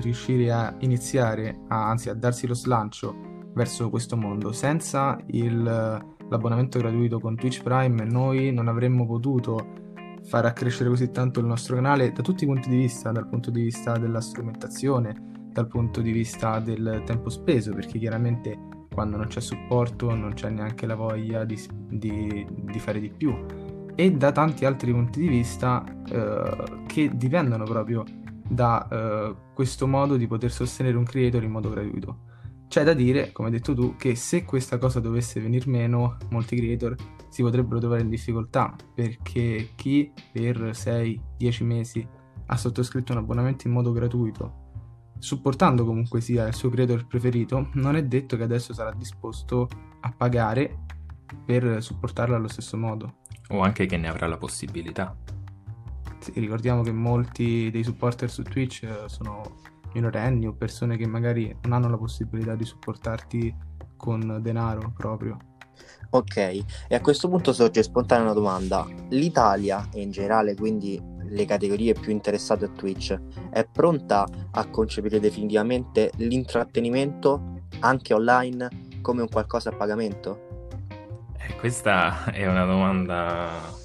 riuscire 0.00 0.52
a 0.52 0.75
iniziare, 0.78 1.62
a, 1.68 1.88
anzi 1.88 2.11
a 2.11 2.14
darsi 2.14 2.47
lo 2.47 2.54
slancio 2.54 3.14
verso 3.54 3.90
questo 3.90 4.16
mondo. 4.16 4.52
Senza 4.52 5.18
il 5.26 6.11
l'abbonamento 6.32 6.78
gratuito 6.78 7.21
con 7.21 7.37
Twitch 7.37 7.62
Prime, 7.62 8.04
noi 8.04 8.52
non 8.52 8.66
avremmo 8.66 9.06
potuto 9.06 9.80
far 10.25 10.47
accrescere 10.47 10.88
così 10.88 11.11
tanto 11.11 11.40
il 11.40 11.47
nostro 11.47 11.75
canale 11.75 12.12
da 12.12 12.23
tutti 12.23 12.44
i 12.44 12.47
punti 12.47 12.71
di 12.71 12.76
vista, 12.76 13.12
dal 13.12 13.28
punto 13.28 13.50
di 13.50 13.62
vista 13.62 13.99
della 13.99 14.21
strumentazione, 14.21 15.30
dal 15.52 15.68
punto 15.68 16.00
di 16.00 16.11
vista 16.11 16.59
del 16.59 17.02
tempo 17.04 17.28
speso, 17.28 17.75
perché 17.75 17.99
chiaramente 17.99 18.59
quando 18.93 19.17
non 19.17 19.27
c'è 19.27 19.41
supporto 19.41 20.15
non 20.15 20.35
c'è 20.35 20.51
neanche 20.51 20.87
la 20.87 20.95
voglia 20.95 21.45
di, 21.45 21.59
di, 21.89 22.47
di 22.51 22.79
fare 22.79 23.01
di 23.01 23.11
più 23.11 23.35
e 23.95 24.13
da 24.13 24.33
tanti 24.33 24.65
altri 24.65 24.93
punti 24.93 25.21
di 25.21 25.29
vista 25.29 25.85
eh, 26.09 26.85
che 26.87 27.11
dipendono 27.15 27.65
proprio 27.65 28.05
da 28.49 28.87
eh, 28.89 29.35
questo 29.55 29.87
modo 29.87 30.17
di 30.17 30.27
poter 30.27 30.51
sostenere 30.51 30.97
un 30.97 31.05
creator 31.05 31.43
in 31.43 31.51
modo 31.51 31.71
gratuito. 31.71 32.31
C'è 32.69 32.85
da 32.85 32.95
dire, 32.95 33.33
come 33.33 33.49
hai 33.49 33.55
detto 33.55 33.75
tu, 33.75 33.97
che 33.97 34.15
se 34.15 34.45
questa 34.45 34.79
cosa 34.79 34.99
dovesse 34.99 35.41
venir 35.41 35.69
meno, 35.69 36.17
molti 36.31 36.57
creator 36.57 36.95
si 37.29 37.43
potrebbero 37.43 37.79
trovare 37.81 38.01
in 38.01 38.09
difficoltà 38.09 38.75
perché 38.95 39.71
chi 39.75 40.11
per 40.33 40.57
6-10 40.59 41.65
mesi 41.65 42.07
ha 42.47 42.57
sottoscritto 42.57 43.13
un 43.13 43.19
abbonamento 43.19 43.67
in 43.67 43.75
modo 43.75 43.93
gratuito, 43.93 44.62
supportando 45.23 45.85
comunque 45.85 46.21
sia 46.21 46.49
il 46.49 46.55
suo 46.55 46.69
creator 46.69 47.07
preferito, 47.07 47.69
non 47.75 47.95
è 47.95 48.02
detto 48.02 48.37
che 48.37 48.43
adesso 48.43 48.75
sarà 48.75 48.93
disposto 48.93 49.69
a 50.00 50.11
pagare 50.11 50.81
per 51.47 51.81
supportarlo 51.81 52.35
allo 52.35 52.49
stesso 52.49 52.76
modo. 52.76 53.19
O 53.50 53.61
anche 53.61 53.87
che 53.87 53.97
ne 53.97 54.09
avrà 54.09 54.26
la 54.26 54.37
possibilità. 54.37 55.17
Sì, 56.19 56.33
ricordiamo 56.35 56.83
che 56.83 56.91
molti 56.91 57.71
dei 57.71 57.85
supporter 57.85 58.29
su 58.29 58.43
Twitch 58.43 58.83
eh, 58.83 59.05
sono 59.07 59.61
minorenni 59.95 60.49
o 60.49 60.55
persone 60.55 60.97
che 60.97 61.07
magari 61.07 61.57
non 61.62 61.73
hanno 61.73 61.88
la 61.88 61.99
possibilità 61.99 62.57
di 62.57 62.64
supportarti 62.64 63.55
con 63.97 64.41
denaro 64.43 64.93
proprio. 64.97 65.37
Ok, 66.11 66.37
e 66.37 66.64
a 66.91 67.00
questo 67.00 67.29
punto 67.29 67.52
sorge 67.52 67.85
spontanea 67.85 68.25
una 68.25 68.35
domanda. 68.35 68.87
L'Italia 69.11 69.88
e 69.93 70.02
in 70.02 70.11
generale 70.11 70.57
quindi 70.57 71.00
le 71.33 71.45
categorie 71.45 71.95
più 71.95 72.12
interessate 72.12 72.67
a 72.67 72.69
Twitch. 72.69 73.19
È 73.51 73.67
pronta 73.71 74.27
a 74.53 74.67
concepire 74.69 75.21
definitivamente 75.21 76.11
l'intrattenimento 76.17 77.61
anche 77.81 78.15
online 78.15 78.69
come 79.01 79.23
un 79.23 79.29
qualcosa 79.29 79.71
a 79.71 79.75
pagamento? 79.75 80.69
Eh, 81.37 81.55
questa 81.57 82.25
è 82.33 82.47
una 82.47 82.65
domanda 82.65 83.81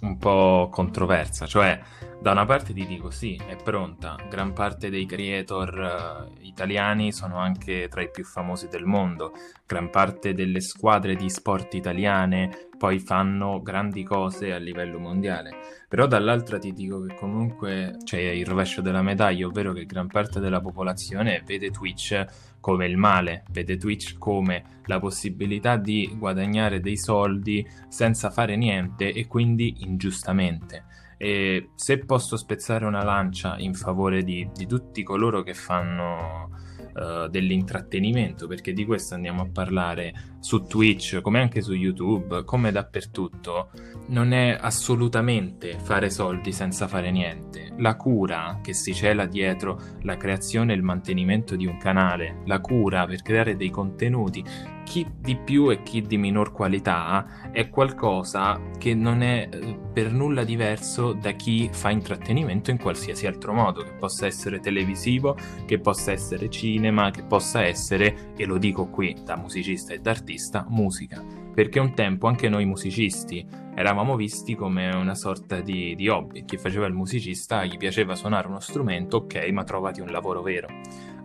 un 0.00 0.16
po' 0.18 0.68
controversa, 0.70 1.46
cioè 1.46 1.80
da 2.20 2.32
una 2.32 2.46
parte 2.46 2.72
ti 2.72 2.86
dico 2.86 3.10
sì, 3.10 3.40
è 3.46 3.56
pronta, 3.56 4.16
gran 4.28 4.52
parte 4.52 4.90
dei 4.90 5.06
creator 5.06 6.28
uh, 6.28 6.44
italiani 6.44 7.12
sono 7.12 7.36
anche 7.36 7.88
tra 7.88 8.02
i 8.02 8.10
più 8.10 8.24
famosi 8.24 8.68
del 8.68 8.84
mondo, 8.84 9.32
gran 9.66 9.90
parte 9.90 10.34
delle 10.34 10.60
squadre 10.60 11.14
di 11.14 11.28
sport 11.28 11.74
italiane 11.74 12.65
poi 12.76 12.98
fanno 12.98 13.62
grandi 13.62 14.02
cose 14.02 14.52
a 14.52 14.58
livello 14.58 14.98
mondiale, 14.98 15.50
però 15.88 16.06
dall'altra 16.06 16.58
ti 16.58 16.72
dico 16.72 17.00
che 17.02 17.14
comunque 17.14 17.96
c'è 18.04 18.18
il 18.18 18.46
rovescio 18.46 18.80
della 18.80 19.02
medaglia, 19.02 19.46
ovvero 19.46 19.72
che 19.72 19.86
gran 19.86 20.08
parte 20.08 20.40
della 20.40 20.60
popolazione 20.60 21.42
vede 21.44 21.70
Twitch 21.70 22.24
come 22.60 22.86
il 22.86 22.96
male, 22.96 23.44
vede 23.50 23.76
Twitch 23.76 24.18
come 24.18 24.80
la 24.86 24.98
possibilità 24.98 25.76
di 25.76 26.12
guadagnare 26.18 26.80
dei 26.80 26.96
soldi 26.96 27.66
senza 27.88 28.30
fare 28.30 28.56
niente 28.56 29.12
e 29.12 29.26
quindi 29.26 29.76
ingiustamente. 29.78 30.84
E 31.16 31.70
se 31.76 31.98
posso 31.98 32.36
spezzare 32.36 32.84
una 32.84 33.02
lancia 33.02 33.56
in 33.58 33.72
favore 33.72 34.22
di, 34.22 34.48
di 34.52 34.66
tutti 34.66 35.02
coloro 35.02 35.42
che 35.42 35.54
fanno 35.54 36.50
uh, 36.96 37.28
dell'intrattenimento, 37.28 38.46
perché 38.46 38.72
di 38.72 38.84
questo 38.84 39.14
andiamo 39.14 39.42
a 39.42 39.48
parlare 39.52 40.34
su 40.40 40.62
Twitch, 40.62 41.20
come 41.20 41.40
anche 41.40 41.60
su 41.60 41.72
YouTube, 41.72 42.44
come 42.44 42.72
dappertutto, 42.72 43.70
non 44.08 44.32
è 44.32 44.56
assolutamente 44.58 45.78
fare 45.78 46.10
soldi 46.10 46.52
senza 46.52 46.88
fare 46.88 47.10
niente. 47.10 47.72
La 47.78 47.96
cura 47.96 48.60
che 48.62 48.72
si 48.72 48.94
cela 48.94 49.26
dietro 49.26 49.80
la 50.02 50.16
creazione 50.16 50.72
e 50.72 50.76
il 50.76 50.82
mantenimento 50.82 51.56
di 51.56 51.66
un 51.66 51.78
canale, 51.78 52.42
la 52.46 52.60
cura 52.60 53.06
per 53.06 53.22
creare 53.22 53.56
dei 53.56 53.70
contenuti 53.70 54.44
chi 54.86 55.04
di 55.18 55.36
più 55.36 55.70
e 55.70 55.82
chi 55.82 56.00
di 56.00 56.16
minor 56.16 56.52
qualità 56.52 57.50
è 57.50 57.68
qualcosa 57.68 58.60
che 58.78 58.94
non 58.94 59.20
è 59.20 59.48
eh, 59.50 59.78
per 59.92 60.12
nulla 60.12 60.44
diverso 60.44 61.12
da 61.12 61.32
chi 61.32 61.68
fa 61.72 61.90
intrattenimento 61.90 62.70
in 62.70 62.78
qualsiasi 62.78 63.26
altro 63.26 63.52
modo, 63.52 63.82
che 63.82 63.94
possa 63.98 64.26
essere 64.26 64.60
televisivo, 64.60 65.36
che 65.66 65.80
possa 65.80 66.12
essere 66.12 66.48
cinema, 66.48 67.10
che 67.10 67.24
possa 67.24 67.64
essere, 67.64 68.32
e 68.36 68.44
lo 68.46 68.58
dico 68.58 68.88
qui 68.88 69.16
da 69.24 69.36
musicista 69.36 69.92
e 69.92 69.98
da 69.98 70.10
artista, 70.10 70.64
musica. 70.68 71.20
perché 71.56 71.80
un 71.80 71.94
tempo 71.94 72.26
anche 72.26 72.50
noi 72.50 72.66
musicisti 72.66 73.42
eravamo 73.74 74.14
visti 74.14 74.54
come 74.54 74.94
una 74.94 75.14
sorta 75.14 75.62
di, 75.62 75.94
di 75.94 76.06
hobby. 76.06 76.44
Chi 76.44 76.58
faceva 76.58 76.84
il 76.84 76.92
musicista 76.92 77.64
gli 77.64 77.78
piaceva 77.78 78.14
suonare 78.14 78.46
uno 78.46 78.60
strumento, 78.60 79.16
ok, 79.16 79.48
ma 79.52 79.64
trovati 79.64 80.02
un 80.02 80.08
lavoro 80.08 80.42
vero. 80.42 80.68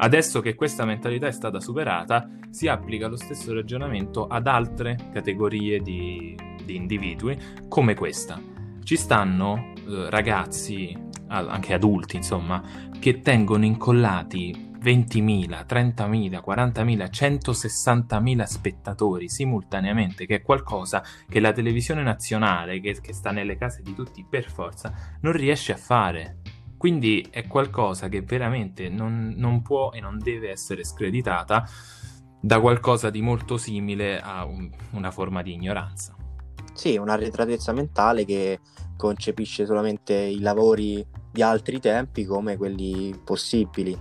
Adesso 0.03 0.41
che 0.41 0.55
questa 0.55 0.83
mentalità 0.83 1.27
è 1.27 1.31
stata 1.31 1.59
superata, 1.59 2.27
si 2.49 2.67
applica 2.67 3.07
lo 3.07 3.17
stesso 3.17 3.53
ragionamento 3.53 4.25
ad 4.25 4.47
altre 4.47 4.97
categorie 5.13 5.79
di, 5.79 6.35
di 6.65 6.75
individui 6.75 7.37
come 7.67 7.93
questa. 7.93 8.41
Ci 8.83 8.95
stanno 8.95 9.73
eh, 9.75 10.09
ragazzi, 10.09 10.97
anche 11.27 11.75
adulti, 11.75 12.15
insomma, 12.15 12.63
che 12.99 13.19
tengono 13.19 13.63
incollati 13.63 14.69
20.000, 14.81 15.65
30.000, 15.67 16.41
40.000, 16.43 17.09
160.000 17.11 18.43
spettatori 18.43 19.29
simultaneamente, 19.29 20.25
che 20.25 20.37
è 20.37 20.41
qualcosa 20.41 21.03
che 21.29 21.39
la 21.39 21.51
televisione 21.51 22.01
nazionale, 22.01 22.79
che, 22.79 22.99
che, 22.99 23.13
sta 23.13 23.29
nelle 23.29 23.55
case 23.55 23.83
di 23.83 23.93
tutti 23.93 24.25
per 24.27 24.49
forza, 24.49 24.91
non 25.21 25.33
riesce 25.33 25.73
a 25.73 25.77
fare. 25.77 26.40
Quindi 26.81 27.27
è 27.29 27.45
qualcosa 27.45 28.09
che 28.09 28.23
veramente 28.23 28.89
non, 28.89 29.35
non 29.37 29.61
può 29.61 29.91
e 29.91 29.99
non 29.99 30.17
deve 30.17 30.49
essere 30.49 30.83
screditata 30.83 31.63
da 32.41 32.59
qualcosa 32.59 33.11
di 33.11 33.21
molto 33.21 33.57
simile 33.57 34.19
a 34.19 34.45
un, 34.45 34.67
una 34.93 35.11
forma 35.11 35.43
di 35.43 35.53
ignoranza. 35.53 36.15
Sì, 36.73 36.97
una 36.97 37.13
retratezza 37.13 37.71
mentale 37.71 38.25
che 38.25 38.61
concepisce 38.97 39.67
solamente 39.67 40.15
i 40.15 40.39
lavori 40.39 41.05
di 41.31 41.43
altri 41.43 41.79
tempi 41.79 42.25
come 42.25 42.57
quelli 42.57 43.15
possibili. 43.23 43.95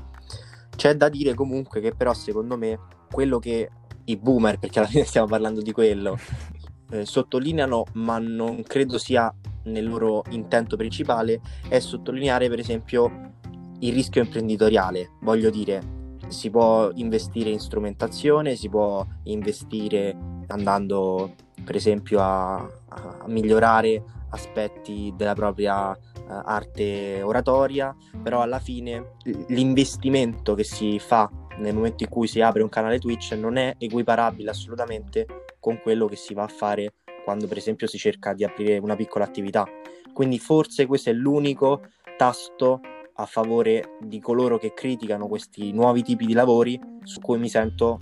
C'è 0.75 0.94
da 0.94 1.10
dire 1.10 1.34
comunque 1.34 1.82
che 1.82 1.94
però 1.94 2.14
secondo 2.14 2.56
me 2.56 2.78
quello 3.12 3.38
che 3.38 3.68
i 4.04 4.16
boomer, 4.16 4.58
perché 4.58 4.78
alla 4.78 4.88
fine 4.88 5.04
stiamo 5.04 5.26
parlando 5.26 5.60
di 5.60 5.72
quello, 5.72 6.16
eh, 6.92 7.04
sottolineano, 7.04 7.84
ma 7.92 8.18
non 8.18 8.62
credo 8.62 8.96
sia 8.96 9.30
nel 9.64 9.88
loro 9.88 10.23
intento 10.31 10.76
principale, 10.76 11.40
è 11.69 11.79
sottolineare 11.79 12.49
per 12.49 12.59
esempio 12.59 13.33
il 13.81 13.93
rischio 13.93 14.23
imprenditoriale. 14.23 15.11
Voglio 15.21 15.50
dire, 15.50 15.99
si 16.29 16.50
può 16.50 16.90
investire 16.95 17.50
in 17.50 17.59
strumentazione, 17.59 18.57
si 18.57 18.69
può 18.69 19.05
investire 19.25 20.17
andando 20.49 21.35
per 21.64 21.76
esempio 21.76 22.21
a, 22.21 22.57
a 22.57 23.25
migliorare 23.26 24.02
aspetti 24.31 25.12
della 25.17 25.35
propria 25.35 25.90
uh, 25.90 25.97
arte 26.26 27.23
oratoria, 27.23 27.95
però 28.23 28.43
alla 28.43 28.61
fine 28.61 29.14
l'investimento 29.49 30.55
che 30.55 30.64
si 30.64 30.99
fa 30.99 31.31
nel 31.59 31.75
momento 31.75 32.05
in 32.05 32.09
cui 32.09 32.26
si 32.26 32.40
apre 32.40 32.62
un 32.62 32.69
canale 32.69 32.99
Twitch 32.99 33.33
non 33.33 33.57
è 33.57 33.75
equiparabile 33.76 34.50
assolutamente 34.50 35.26
con 35.59 35.81
quello 35.83 36.07
che 36.07 36.17
si 36.17 36.33
va 36.33 36.45
a 36.45 36.49
fare 36.49 36.95
quando 37.25 37.47
per 37.47 37.57
esempio 37.57 37.87
si 37.87 37.99
cerca 37.99 38.33
di 38.33 38.45
aprire 38.45 38.79
una 38.79 38.97
piccola 38.97 39.25
attività. 39.25 39.67
Quindi 40.12 40.39
forse 40.39 40.87
questo 40.87 41.11
è 41.11 41.12
l'unico 41.12 41.83
tasto 42.17 42.81
a 43.15 43.27
favore 43.27 43.97
di 44.00 44.21
coloro 44.21 44.59
che 44.59 44.73
criticano 44.73 45.29
questi 45.29 45.73
nuovi 45.73 46.03
tipi 46.03 46.27
di 46.27 46.33
lavori 46.33 46.79
su 47.03 47.21
cui 47.21 47.39
mi 47.39 47.49
sento 47.49 47.99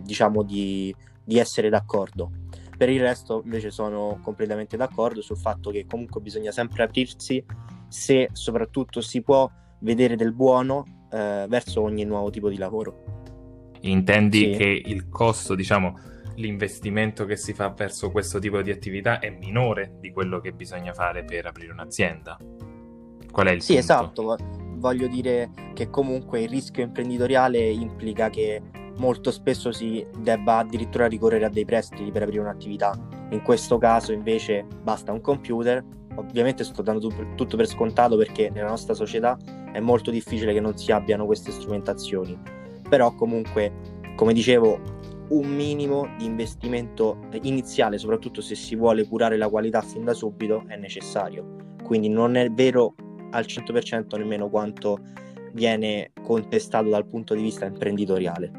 diciamo 0.00 0.42
di, 0.42 0.94
di 1.24 1.38
essere 1.38 1.68
d'accordo. 1.68 2.30
Per 2.76 2.88
il 2.88 3.00
resto 3.00 3.42
invece 3.44 3.70
sono 3.70 4.18
completamente 4.22 4.76
d'accordo 4.76 5.22
sul 5.22 5.36
fatto 5.36 5.70
che 5.70 5.86
comunque 5.86 6.20
bisogna 6.20 6.50
sempre 6.50 6.82
aprirsi 6.82 7.44
se 7.88 8.28
soprattutto 8.32 9.00
si 9.00 9.22
può 9.22 9.48
vedere 9.80 10.16
del 10.16 10.32
buono 10.32 11.06
eh, 11.12 11.46
verso 11.48 11.82
ogni 11.82 12.04
nuovo 12.04 12.30
tipo 12.30 12.48
di 12.48 12.56
lavoro. 12.56 13.22
Intendi 13.82 14.38
sì. 14.38 14.50
che 14.58 14.82
il 14.84 15.08
costo, 15.08 15.54
diciamo, 15.54 15.98
l'investimento 16.36 17.24
che 17.24 17.36
si 17.36 17.52
fa 17.52 17.68
verso 17.70 18.10
questo 18.10 18.38
tipo 18.38 18.62
di 18.62 18.70
attività 18.70 19.18
è 19.18 19.30
minore 19.30 19.96
di 20.00 20.10
quello 20.10 20.40
che 20.40 20.52
bisogna 20.52 20.92
fare 20.92 21.24
per 21.24 21.46
aprire 21.46 21.72
un'azienda? 21.72 22.38
Qual 23.30 23.46
è 23.46 23.50
il 23.50 23.62
sì, 23.62 23.74
punto? 23.74 23.92
esatto. 23.92 24.36
Voglio 24.76 25.06
dire 25.08 25.50
che 25.72 25.88
comunque 25.90 26.42
il 26.42 26.48
rischio 26.48 26.82
imprenditoriale 26.82 27.58
implica 27.70 28.28
che 28.30 28.62
molto 28.98 29.30
spesso 29.30 29.72
si 29.72 30.06
debba 30.18 30.58
addirittura 30.58 31.06
ricorrere 31.06 31.46
a 31.46 31.48
dei 31.48 31.64
prestiti 31.64 32.10
per 32.10 32.22
aprire 32.22 32.42
un'attività. 32.42 32.92
In 33.30 33.42
questo 33.42 33.78
caso 33.78 34.12
invece 34.12 34.66
basta 34.82 35.12
un 35.12 35.20
computer. 35.20 35.84
Ovviamente 36.16 36.62
sto 36.62 36.82
dando 36.82 37.10
tutto 37.34 37.56
per 37.56 37.66
scontato 37.66 38.16
perché 38.16 38.50
nella 38.50 38.68
nostra 38.68 38.94
società 38.94 39.36
è 39.72 39.80
molto 39.80 40.12
difficile 40.12 40.52
che 40.52 40.60
non 40.60 40.76
si 40.76 40.92
abbiano 40.92 41.26
queste 41.26 41.50
strumentazioni. 41.50 42.38
Però 42.88 43.12
comunque, 43.14 43.72
come 44.14 44.32
dicevo, 44.32 44.80
un 45.28 45.48
minimo 45.48 46.08
di 46.18 46.24
investimento 46.24 47.18
iniziale, 47.42 47.98
soprattutto 47.98 48.40
se 48.40 48.54
si 48.54 48.76
vuole 48.76 49.06
curare 49.06 49.36
la 49.36 49.48
qualità 49.48 49.80
fin 49.80 50.04
da 50.04 50.12
subito, 50.12 50.64
è 50.66 50.76
necessario. 50.76 51.56
Quindi 51.82 52.08
non 52.08 52.36
è 52.36 52.50
vero 52.50 52.94
al 53.30 53.44
100% 53.44 54.16
nemmeno 54.16 54.48
quanto 54.48 54.98
viene 55.52 56.12
contestato 56.22 56.88
dal 56.88 57.06
punto 57.06 57.34
di 57.34 57.42
vista 57.42 57.64
imprenditoriale. 57.64 58.50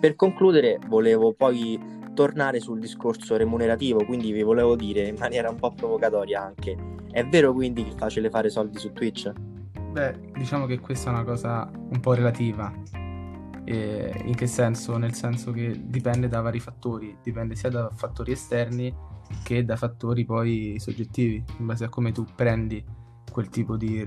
Per 0.00 0.14
concludere, 0.16 0.78
volevo 0.86 1.32
poi 1.32 1.78
tornare 2.14 2.60
sul 2.60 2.78
discorso 2.78 3.36
remunerativo, 3.36 4.04
quindi 4.04 4.32
vi 4.32 4.42
volevo 4.42 4.76
dire 4.76 5.06
in 5.06 5.16
maniera 5.18 5.48
un 5.48 5.56
po' 5.56 5.72
provocatoria 5.72 6.42
anche, 6.42 6.76
è 7.10 7.24
vero 7.26 7.52
quindi 7.52 7.84
che 7.84 7.90
è 7.90 7.96
facile 7.96 8.30
fare 8.30 8.50
soldi 8.50 8.78
su 8.78 8.92
Twitch? 8.92 9.32
Beh, 9.92 10.32
diciamo 10.34 10.66
che 10.66 10.78
questa 10.78 11.10
è 11.10 11.12
una 11.12 11.24
cosa 11.24 11.70
un 11.72 12.00
po' 12.00 12.14
relativa. 12.14 12.72
E 13.64 14.22
in 14.24 14.34
che 14.34 14.46
senso? 14.46 14.96
Nel 14.96 15.14
senso 15.14 15.52
che 15.52 15.80
dipende 15.84 16.28
da 16.28 16.40
vari 16.40 16.60
fattori, 16.60 17.16
dipende 17.22 17.54
sia 17.54 17.70
da 17.70 17.90
fattori 17.90 18.32
esterni 18.32 18.94
che 19.42 19.64
da 19.64 19.76
fattori 19.76 20.24
poi 20.24 20.76
soggettivi, 20.78 21.42
in 21.58 21.66
base 21.66 21.84
a 21.84 21.88
come 21.88 22.12
tu 22.12 22.24
prendi 22.34 22.84
quel 23.30 23.48
tipo 23.48 23.76
di 23.76 24.02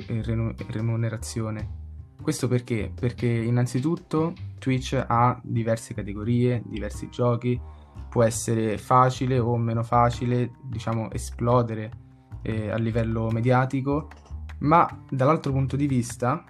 remunerazione. 0.67 1.83
Questo 2.21 2.47
perché? 2.47 2.91
Perché 2.93 3.27
innanzitutto 3.27 4.33
Twitch 4.59 5.03
ha 5.07 5.39
diverse 5.43 5.93
categorie, 5.93 6.63
diversi 6.65 7.09
giochi, 7.09 7.59
può 8.09 8.23
essere 8.23 8.77
facile 8.77 9.39
o 9.39 9.57
meno 9.57 9.83
facile, 9.83 10.51
diciamo, 10.63 11.11
esplodere 11.11 11.91
eh, 12.41 12.69
a 12.69 12.77
livello 12.77 13.29
mediatico, 13.29 14.09
ma 14.59 14.87
dall'altro 15.09 15.51
punto 15.51 15.75
di 15.75 15.87
vista 15.87 16.43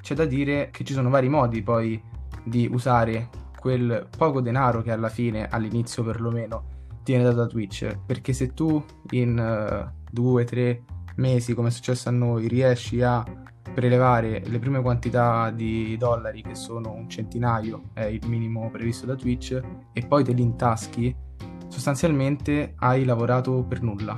c'è 0.00 0.14
da 0.14 0.24
dire 0.24 0.70
che 0.70 0.84
ci 0.84 0.92
sono 0.92 1.08
vari 1.08 1.28
modi 1.28 1.62
poi 1.62 2.02
di 2.44 2.68
usare 2.70 3.28
quel 3.58 4.08
poco 4.16 4.40
denaro 4.40 4.82
che 4.82 4.90
alla 4.90 5.08
fine, 5.08 5.46
all'inizio 5.48 6.02
perlomeno, 6.02 6.64
viene 7.04 7.24
dato 7.24 7.36
da 7.36 7.46
Twitch, 7.46 7.96
perché 8.04 8.32
se 8.32 8.54
tu 8.54 8.82
in 9.10 9.38
uh, 9.38 9.90
due, 10.10 10.44
tre 10.44 10.84
mesi, 11.16 11.54
come 11.54 11.68
è 11.68 11.70
successo 11.70 12.08
a 12.08 12.12
noi, 12.12 12.48
riesci 12.48 13.02
a 13.02 13.24
prelevare 13.72 14.42
le 14.44 14.58
prime 14.58 14.82
quantità 14.82 15.50
di 15.50 15.96
dollari, 15.96 16.42
che 16.42 16.54
sono 16.54 16.92
un 16.92 17.08
centinaio, 17.08 17.90
è 17.94 18.04
il 18.04 18.26
minimo 18.26 18.68
previsto 18.70 19.06
da 19.06 19.14
Twitch, 19.14 19.60
e 19.92 20.06
poi 20.06 20.24
te 20.24 20.32
li 20.32 20.42
intaschi, 20.42 21.14
sostanzialmente 21.68 22.74
hai 22.78 23.04
lavorato 23.04 23.64
per 23.64 23.82
nulla. 23.82 24.16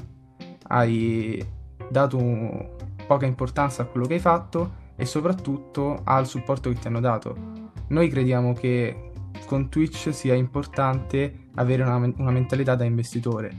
Hai 0.69 1.45
dato 1.91 2.77
poca 3.07 3.27
importanza 3.27 3.83
a 3.83 3.87
quello 3.87 4.07
che 4.07 4.15
hai 4.15 4.21
fatto 4.21 4.83
e 4.97 5.05
soprattutto 5.05 6.01
al 6.05 6.27
supporto 6.27 6.71
che 6.71 6.79
ti 6.79 6.87
hanno 6.87 7.01
dato. 7.01 7.64
Noi 7.89 8.09
crediamo 8.09 8.53
che 8.53 9.13
con 9.47 9.69
Twitch 9.69 10.13
sia 10.13 10.35
importante 10.35 11.49
avere 11.57 11.83
una, 11.83 11.97
una 11.97 12.31
mentalità 12.31 12.75
da 12.75 12.85
investitore. 12.85 13.51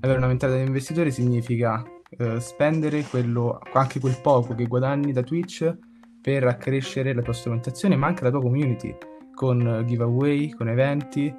Avere 0.00 0.18
una 0.18 0.28
mentalità 0.28 0.58
da 0.58 0.66
investitore 0.66 1.10
significa 1.10 1.82
eh, 2.10 2.40
spendere 2.40 3.02
quello, 3.04 3.58
anche 3.72 4.00
quel 4.00 4.18
poco 4.20 4.54
che 4.54 4.66
guadagni 4.66 5.12
da 5.12 5.22
Twitch 5.22 5.76
per 6.20 6.46
accrescere 6.46 7.14
la 7.14 7.22
tua 7.22 7.32
strumentazione, 7.32 7.96
ma 7.96 8.06
anche 8.06 8.24
la 8.24 8.30
tua 8.30 8.40
community 8.40 8.94
con 9.34 9.84
giveaway, 9.86 10.50
con 10.50 10.68
eventi 10.68 11.34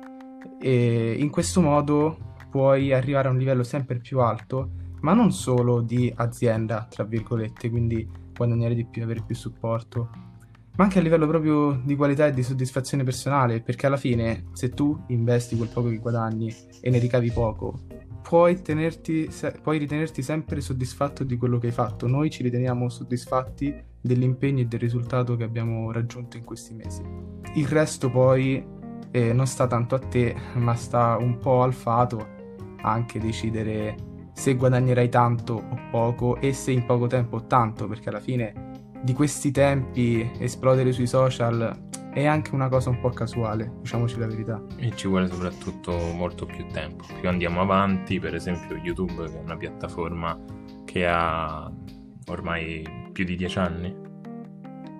e 0.59 1.15
in 1.19 1.29
questo 1.29 1.61
modo 1.61 2.35
puoi 2.49 2.91
arrivare 2.91 3.27
a 3.27 3.31
un 3.31 3.37
livello 3.37 3.63
sempre 3.63 3.99
più 3.99 4.19
alto, 4.19 4.71
ma 5.01 5.13
non 5.13 5.31
solo 5.31 5.81
di 5.81 6.11
azienda, 6.15 6.87
tra 6.89 7.03
virgolette, 7.03 7.69
quindi 7.69 8.07
guadagnare 8.35 8.73
di 8.73 8.85
più, 8.85 9.03
avere 9.03 9.23
più 9.25 9.35
supporto, 9.35 10.09
ma 10.81 10.87
anche 10.87 10.97
a 10.97 11.03
livello 11.03 11.27
proprio 11.27 11.79
di 11.83 11.95
qualità 11.95 12.25
e 12.25 12.31
di 12.31 12.41
soddisfazione 12.41 13.03
personale, 13.03 13.61
perché 13.61 13.85
alla 13.85 13.97
fine 13.97 14.45
se 14.53 14.69
tu 14.69 14.99
investi 15.09 15.55
quel 15.55 15.69
poco 15.69 15.89
che 15.89 15.97
guadagni 15.97 16.51
e 16.81 16.89
ne 16.89 16.97
ricavi 16.97 17.31
poco, 17.31 17.81
puoi, 18.23 18.63
tenerti, 18.63 19.29
puoi 19.61 19.77
ritenerti 19.77 20.23
sempre 20.23 20.59
soddisfatto 20.59 21.23
di 21.23 21.37
quello 21.37 21.59
che 21.59 21.67
hai 21.67 21.71
fatto. 21.71 22.07
Noi 22.07 22.31
ci 22.31 22.41
riteniamo 22.41 22.89
soddisfatti 22.89 23.71
dell'impegno 24.01 24.61
e 24.61 24.65
del 24.65 24.79
risultato 24.79 25.35
che 25.35 25.43
abbiamo 25.43 25.91
raggiunto 25.91 26.37
in 26.37 26.45
questi 26.45 26.73
mesi. 26.73 27.03
Il 27.53 27.67
resto 27.67 28.09
poi 28.09 28.65
eh, 29.11 29.33
non 29.33 29.45
sta 29.45 29.67
tanto 29.67 29.93
a 29.93 29.99
te, 29.99 30.35
ma 30.55 30.73
sta 30.73 31.15
un 31.19 31.37
po' 31.37 31.61
al 31.61 31.75
fato 31.75 32.27
anche 32.81 33.19
decidere 33.19 33.95
se 34.33 34.55
guadagnerai 34.55 35.09
tanto 35.09 35.53
o 35.53 35.77
poco 35.91 36.37
e 36.37 36.53
se 36.53 36.71
in 36.71 36.87
poco 36.87 37.05
tempo 37.05 37.35
o 37.35 37.45
tanto, 37.45 37.87
perché 37.87 38.09
alla 38.09 38.19
fine 38.19 38.70
di 39.01 39.13
questi 39.13 39.51
tempi 39.51 40.29
esplodere 40.37 40.91
sui 40.91 41.07
social 41.07 41.89
è 42.13 42.25
anche 42.25 42.53
una 42.53 42.67
cosa 42.67 42.89
un 42.89 42.99
po' 42.99 43.09
casuale, 43.09 43.71
diciamoci 43.79 44.19
la 44.19 44.27
verità. 44.27 44.61
E 44.77 44.93
ci 44.95 45.07
vuole 45.07 45.27
soprattutto 45.27 45.97
molto 46.13 46.45
più 46.45 46.65
tempo. 46.67 47.05
Più 47.19 47.29
andiamo 47.29 47.61
avanti, 47.61 48.19
per 48.19 48.35
esempio 48.35 48.75
YouTube, 48.75 49.29
che 49.29 49.37
è 49.37 49.41
una 49.41 49.57
piattaforma 49.57 50.37
che 50.85 51.07
ha 51.07 51.71
ormai 52.27 52.83
più 53.13 53.23
di 53.23 53.35
dieci 53.35 53.57
anni. 53.57 53.95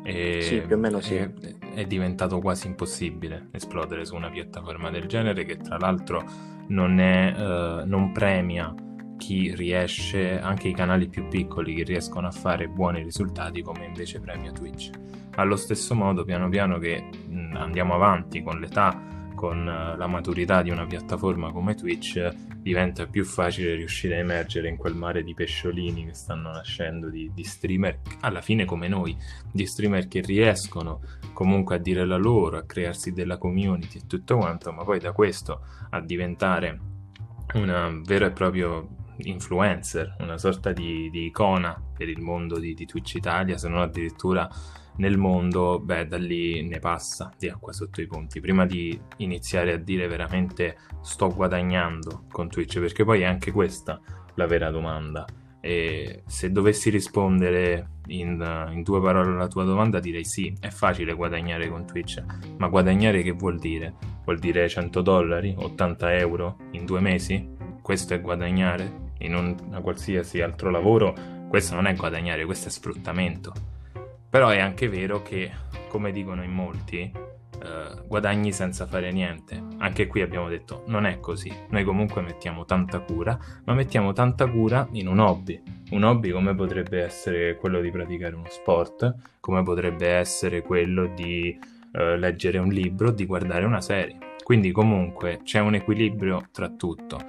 E 0.04 0.42
sì, 0.42 0.62
più 0.62 0.76
o 0.76 0.80
meno 0.80 1.00
sì. 1.00 1.16
È, 1.16 1.32
è, 1.76 1.86
diventato 1.86 2.40
quasi 2.40 2.68
impossibile 2.68 3.50
esplodere 3.52 4.06
su 4.06 4.16
una 4.16 4.30
piattaforma 4.30 4.90
del 4.90 5.06
genere 5.06 5.44
che 5.44 5.58
tra 5.58 5.78
l'altro 5.78 6.24
non, 6.70 7.00
è, 7.00 7.34
uh, 7.38 7.88
non 7.88 8.12
premia 8.12 8.74
chi 9.22 9.54
riesce, 9.54 10.40
anche 10.40 10.68
i 10.68 10.74
canali 10.74 11.08
più 11.08 11.28
piccoli 11.28 11.76
che 11.76 11.84
riescono 11.84 12.26
a 12.26 12.32
fare 12.32 12.68
buoni 12.68 13.04
risultati 13.04 13.62
come 13.62 13.86
invece 13.86 14.20
premia 14.20 14.52
Twitch. 14.52 14.90
Allo 15.36 15.56
stesso 15.56 15.94
modo, 15.94 16.26
piano 16.26 16.50
piano 16.50 16.80
che 16.80 17.08
andiamo 17.54 17.94
avanti 17.94 18.42
con 18.42 18.60
l'età, 18.60 19.00
con 19.36 19.68
eh, 19.68 19.96
la 19.96 20.08
maturità 20.08 20.64
di 20.64 20.72
una 20.72 20.88
piattaforma 20.88 21.52
come 21.52 21.76
Twitch, 21.76 22.34
diventa 22.58 23.06
più 23.06 23.24
facile 23.24 23.76
riuscire 23.76 24.16
a 24.16 24.20
emergere 24.20 24.70
in 24.70 24.76
quel 24.76 24.96
mare 24.96 25.24
di 25.24 25.36
pesciolini 25.36 26.08
che 26.08 26.16
stanno 26.16 26.50
nascendo 26.50 27.08
di, 27.08 27.30
di 27.32 27.44
streamer, 27.44 28.00
alla 28.22 28.42
fine 28.42 28.66
come 28.66 28.88
noi, 28.88 29.16
di 29.52 29.68
streamer 29.68 30.08
che 30.08 30.22
riescono 30.22 31.02
comunque 31.32 31.76
a 31.76 31.80
dire 31.80 32.06
la 32.06 32.18
loro, 32.18 32.58
a 32.58 32.64
crearsi 32.64 33.12
della 33.12 33.38
community 33.38 34.00
e 34.00 34.08
tutto 34.08 34.38
quanto, 34.38 34.72
ma 34.72 34.84
poi 34.84 35.00
da 35.00 35.12
questo 35.12 35.62
a 35.92 36.02
diventare 36.02 36.80
un 37.54 38.02
vero 38.04 38.26
e 38.26 38.32
proprio 38.32 39.00
influencer, 39.26 40.16
una 40.20 40.38
sorta 40.38 40.72
di, 40.72 41.10
di 41.10 41.26
icona 41.26 41.82
per 41.96 42.10
il 42.10 42.22
mondo 42.22 42.60
di, 42.60 42.74
di, 42.74 42.86
Twitch 42.86 43.16
Italia, 43.16 43.58
se 43.58 43.68
non 43.68 43.80
addirittura 43.80 44.50
nel 44.98 45.18
mondo, 45.18 45.80
beh, 45.80 46.08
da 46.08 46.18
lì 46.18 46.68
ne 46.68 46.80
passa 46.80 47.32
di 47.38 47.50
acqua 47.50 47.74
sotto 47.74 48.02
i 48.02 48.08
ponti. 48.08 48.40
Prima 48.40 48.66
di 48.66 49.00
iniziare 49.18 49.74
a 49.74 49.78
dire 49.78 50.08
veramente 50.08 50.78
sto 51.02 51.30
guadagnando 51.34 52.26
con 52.30 52.50
Twitch, 52.50 52.80
perché 52.80 53.04
poi 53.04 53.22
è 53.22 53.26
anche 53.26 53.52
questa 53.52 54.00
la 54.36 54.46
vera 54.46 54.70
domanda. 54.70 55.26
E 55.64 56.24
se 56.26 56.52
dovessi 56.52 56.90
rispondere 56.90 58.00
in, 58.08 58.68
in, 58.72 58.82
due 58.82 59.00
parole 59.00 59.32
alla 59.32 59.48
tua 59.48 59.64
domanda, 59.64 60.00
direi 60.00 60.26
sì, 60.26 60.56
è 60.60 60.70
facile 60.70 61.14
guadagnare 61.14 61.70
con 61.70 61.86
Twitch, 61.86 62.24
ma 62.58 62.68
guadagnare 62.68 63.22
che 63.22 63.32
vuol 63.32 63.60
dire? 63.60 63.94
Vuol 64.24 64.40
dire 64.40 64.68
100 64.68 65.02
dollari, 65.02 65.54
80 65.56 66.16
euro 66.16 66.58
in 66.72 66.86
due 66.86 67.00
mesi? 67.00 67.48
Questo 67.82 68.16
è 68.16 68.22
guadagnare? 68.22 69.10
In 69.22 69.36
un 69.36 69.80
qualsiasi 69.82 70.42
altro 70.42 70.70
lavoro, 70.70 71.16
questo 71.48 71.76
non 71.76 71.88
è 71.88 71.96
guadagnare, 71.96 72.46
questo 72.46 72.68
è 72.68 72.72
sfruttamento. 72.72 73.54
Però 74.30 74.50
è 74.50 74.60
anche 74.60 74.88
vero 74.88 75.22
che, 75.22 75.52
come 75.90 76.12
dicono 76.12 76.44
in 76.44 76.52
molti, 76.52 77.12
eh, 77.64 78.08
guadagni 78.08 78.52
senza 78.52 78.88
fare 78.88 79.12
niente. 79.12 79.62
Anche 79.78 80.08
qui 80.08 80.22
abbiamo 80.22 80.50
detto 80.50 80.84
non 80.88 81.06
è 81.06 81.20
così. 81.20 81.54
Noi 81.70 81.84
comunque 81.84 82.22
mettiamo 82.22 82.66
tanta 82.66 83.00
cura, 83.00 83.38
ma 83.66 83.74
mettiamo 83.74 84.14
tanta 84.14 84.48
cura 84.48 84.88
in 84.94 85.08
un 85.08 85.20
hobby. 85.20 85.62
Un 85.92 86.04
hobby 86.04 86.32
come 86.32 86.56
potrebbe 86.56 87.04
essere 87.04 87.58
quello 87.58 87.82
di 87.82 87.92
praticare 87.92 88.36
uno 88.36 88.48
sport, 88.50 89.16
come 89.40 89.62
potrebbe 89.64 90.08
essere 90.08 90.62
quello 90.62 91.08
di 91.14 91.58
eh, 91.94 92.18
leggere 92.18 92.58
un 92.58 92.70
libro, 92.70 93.12
di 93.12 93.26
guardare 93.26 93.66
una 93.66 93.82
serie. 93.82 94.18
Quindi 94.44 94.72
comunque 94.72 95.42
c'è 95.44 95.60
un 95.60 95.76
equilibrio 95.76 96.48
tra 96.52 96.70
tutto. 96.70 97.20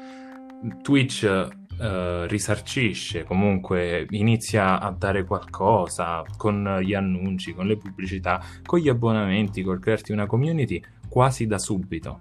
Twitch 0.81 1.49
Uh, 1.83 2.27
risarcisce, 2.29 3.25
comunque 3.25 4.07
inizia 4.11 4.79
a 4.79 4.93
dare 4.93 5.25
qualcosa 5.25 6.23
con 6.37 6.79
gli 6.81 6.95
annunci, 6.95 7.55
con 7.55 7.67
le 7.67 7.77
pubblicità, 7.77 8.41
con 8.65 8.79
gli 8.79 8.89
abbonamenti, 8.89 9.65
col 9.65 9.81
crearti 9.81 10.13
una 10.13 10.27
community 10.27 10.81
quasi 11.09 11.49
da 11.49 11.59
subito. 11.59 12.21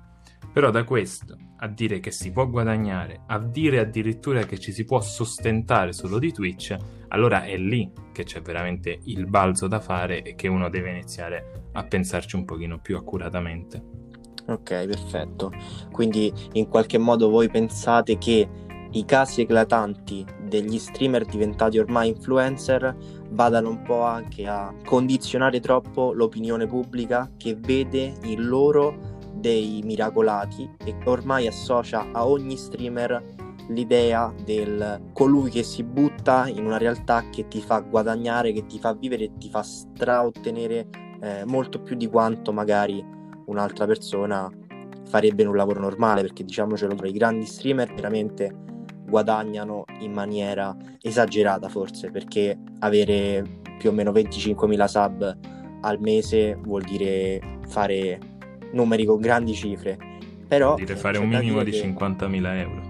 Però 0.51 0.71
da 0.71 0.83
questo 0.83 1.37
a 1.57 1.67
dire 1.67 1.99
che 1.99 2.09
si 2.09 2.31
può 2.31 2.47
guadagnare, 2.49 3.21
a 3.27 3.37
dire 3.37 3.77
addirittura 3.77 4.45
che 4.45 4.57
ci 4.57 4.71
si 4.71 4.83
può 4.83 4.99
sostentare 4.99 5.93
solo 5.93 6.17
di 6.17 6.33
Twitch, 6.33 6.75
allora 7.09 7.43
è 7.43 7.55
lì 7.55 7.91
che 8.11 8.23
c'è 8.23 8.41
veramente 8.41 8.99
il 9.03 9.27
balzo 9.27 9.67
da 9.67 9.79
fare 9.79 10.23
e 10.23 10.33
che 10.33 10.47
uno 10.47 10.69
deve 10.69 10.89
iniziare 10.89 11.67
a 11.73 11.83
pensarci 11.83 12.35
un 12.35 12.45
pochino 12.45 12.79
più 12.79 12.97
accuratamente. 12.97 13.79
Ok, 14.47 14.87
perfetto. 14.87 15.51
Quindi 15.91 16.33
in 16.53 16.67
qualche 16.67 16.97
modo 16.97 17.29
voi 17.29 17.47
pensate 17.47 18.17
che 18.17 18.49
i 18.91 19.05
casi 19.05 19.41
eclatanti 19.41 20.25
degli 20.43 20.77
streamer 20.77 21.25
diventati 21.25 21.77
ormai 21.77 22.09
influencer 22.09 22.95
vadano 23.29 23.69
un 23.69 23.81
po' 23.83 24.01
anche 24.01 24.45
a 24.47 24.73
condizionare 24.85 25.61
troppo 25.61 26.11
l'opinione 26.11 26.67
pubblica 26.67 27.31
che 27.37 27.55
vede 27.55 28.13
in 28.23 28.47
loro 28.47 29.19
dei 29.33 29.81
miracolati 29.83 30.69
e 30.83 30.95
ormai 31.05 31.47
associa 31.47 32.09
a 32.11 32.27
ogni 32.27 32.57
streamer 32.57 33.39
l'idea 33.69 34.33
del 34.43 35.09
colui 35.13 35.49
che 35.49 35.63
si 35.63 35.83
butta 35.83 36.47
in 36.47 36.65
una 36.65 36.77
realtà 36.77 37.29
che 37.29 37.47
ti 37.47 37.61
fa 37.61 37.79
guadagnare, 37.79 38.51
che 38.51 38.65
ti 38.65 38.77
fa 38.77 38.93
vivere 38.93 39.25
e 39.25 39.31
ti 39.37 39.49
fa 39.49 39.63
straottenere 39.63 40.87
eh, 41.21 41.45
molto 41.45 41.79
più 41.81 41.95
di 41.95 42.07
quanto 42.07 42.51
magari 42.51 43.03
un'altra 43.45 43.85
persona 43.85 44.49
farebbe 45.05 45.43
in 45.43 45.47
un 45.47 45.55
lavoro 45.55 45.79
normale 45.79 46.21
perché 46.21 46.43
diciamocelo 46.43 46.95
i 47.05 47.11
grandi 47.11 47.45
streamer 47.45 47.93
veramente 47.93 48.69
guadagnano 49.11 49.83
in 49.99 50.11
maniera 50.11 50.75
esagerata 50.99 51.69
forse 51.69 52.09
perché 52.09 52.57
avere 52.79 53.59
più 53.77 53.89
o 53.89 53.93
meno 53.93 54.11
25.000 54.11 54.85
sub 54.85 55.37
al 55.81 55.99
mese 55.99 56.55
vuol 56.55 56.83
dire 56.83 57.59
fare 57.67 58.19
numeri 58.71 59.05
con 59.05 59.19
grandi 59.19 59.53
cifre. 59.53 59.97
Però 60.47 60.73
vuol 60.73 60.85
dire 60.85 60.95
fare 60.95 61.17
un 61.17 61.27
minimo 61.27 61.63
di 61.63 61.71
che... 61.71 61.93
50.000 61.93 62.55
euro. 62.57 62.81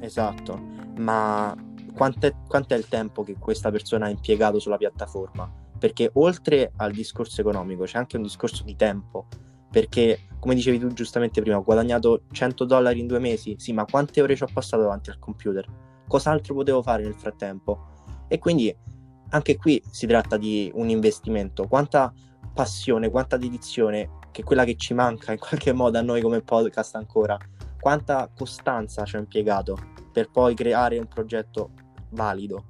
Esatto. 0.00 0.58
Ma 0.96 1.54
quanto 1.92 2.26
è 2.26 2.74
il 2.74 2.88
tempo 2.88 3.22
che 3.22 3.36
questa 3.38 3.70
persona 3.70 4.06
ha 4.06 4.08
impiegato 4.08 4.58
sulla 4.58 4.76
piattaforma? 4.76 5.50
Perché 5.78 6.10
oltre 6.14 6.72
al 6.76 6.92
discorso 6.92 7.40
economico 7.40 7.84
c'è 7.84 7.98
anche 7.98 8.16
un 8.16 8.22
discorso 8.22 8.64
di 8.64 8.76
tempo 8.76 9.26
perché 9.70 10.20
come 10.40 10.54
dicevi 10.54 10.78
tu 10.78 10.88
giustamente 10.92 11.40
prima, 11.42 11.58
ho 11.58 11.62
guadagnato 11.62 12.22
100 12.32 12.64
dollari 12.64 12.98
in 12.98 13.06
due 13.06 13.18
mesi, 13.18 13.56
sì, 13.58 13.72
ma 13.72 13.84
quante 13.84 14.22
ore 14.22 14.34
ci 14.34 14.42
ho 14.42 14.48
passato 14.52 14.82
davanti 14.82 15.10
al 15.10 15.18
computer? 15.18 15.66
Cos'altro 16.08 16.54
potevo 16.54 16.82
fare 16.82 17.02
nel 17.02 17.14
frattempo? 17.14 17.88
E 18.26 18.38
quindi 18.38 18.74
anche 19.30 19.56
qui 19.56 19.82
si 19.90 20.06
tratta 20.06 20.38
di 20.38 20.70
un 20.74 20.88
investimento, 20.88 21.68
quanta 21.68 22.12
passione, 22.54 23.10
quanta 23.10 23.36
dedizione, 23.36 24.18
che 24.30 24.40
è 24.40 24.44
quella 24.44 24.64
che 24.64 24.76
ci 24.76 24.94
manca 24.94 25.32
in 25.32 25.38
qualche 25.38 25.72
modo 25.72 25.98
a 25.98 26.02
noi 26.02 26.22
come 26.22 26.40
podcast 26.40 26.96
ancora, 26.96 27.38
quanta 27.78 28.30
costanza 28.34 29.04
ci 29.04 29.16
ho 29.16 29.18
impiegato 29.18 29.78
per 30.10 30.30
poi 30.30 30.54
creare 30.54 30.98
un 30.98 31.06
progetto 31.06 31.72
valido. 32.10 32.64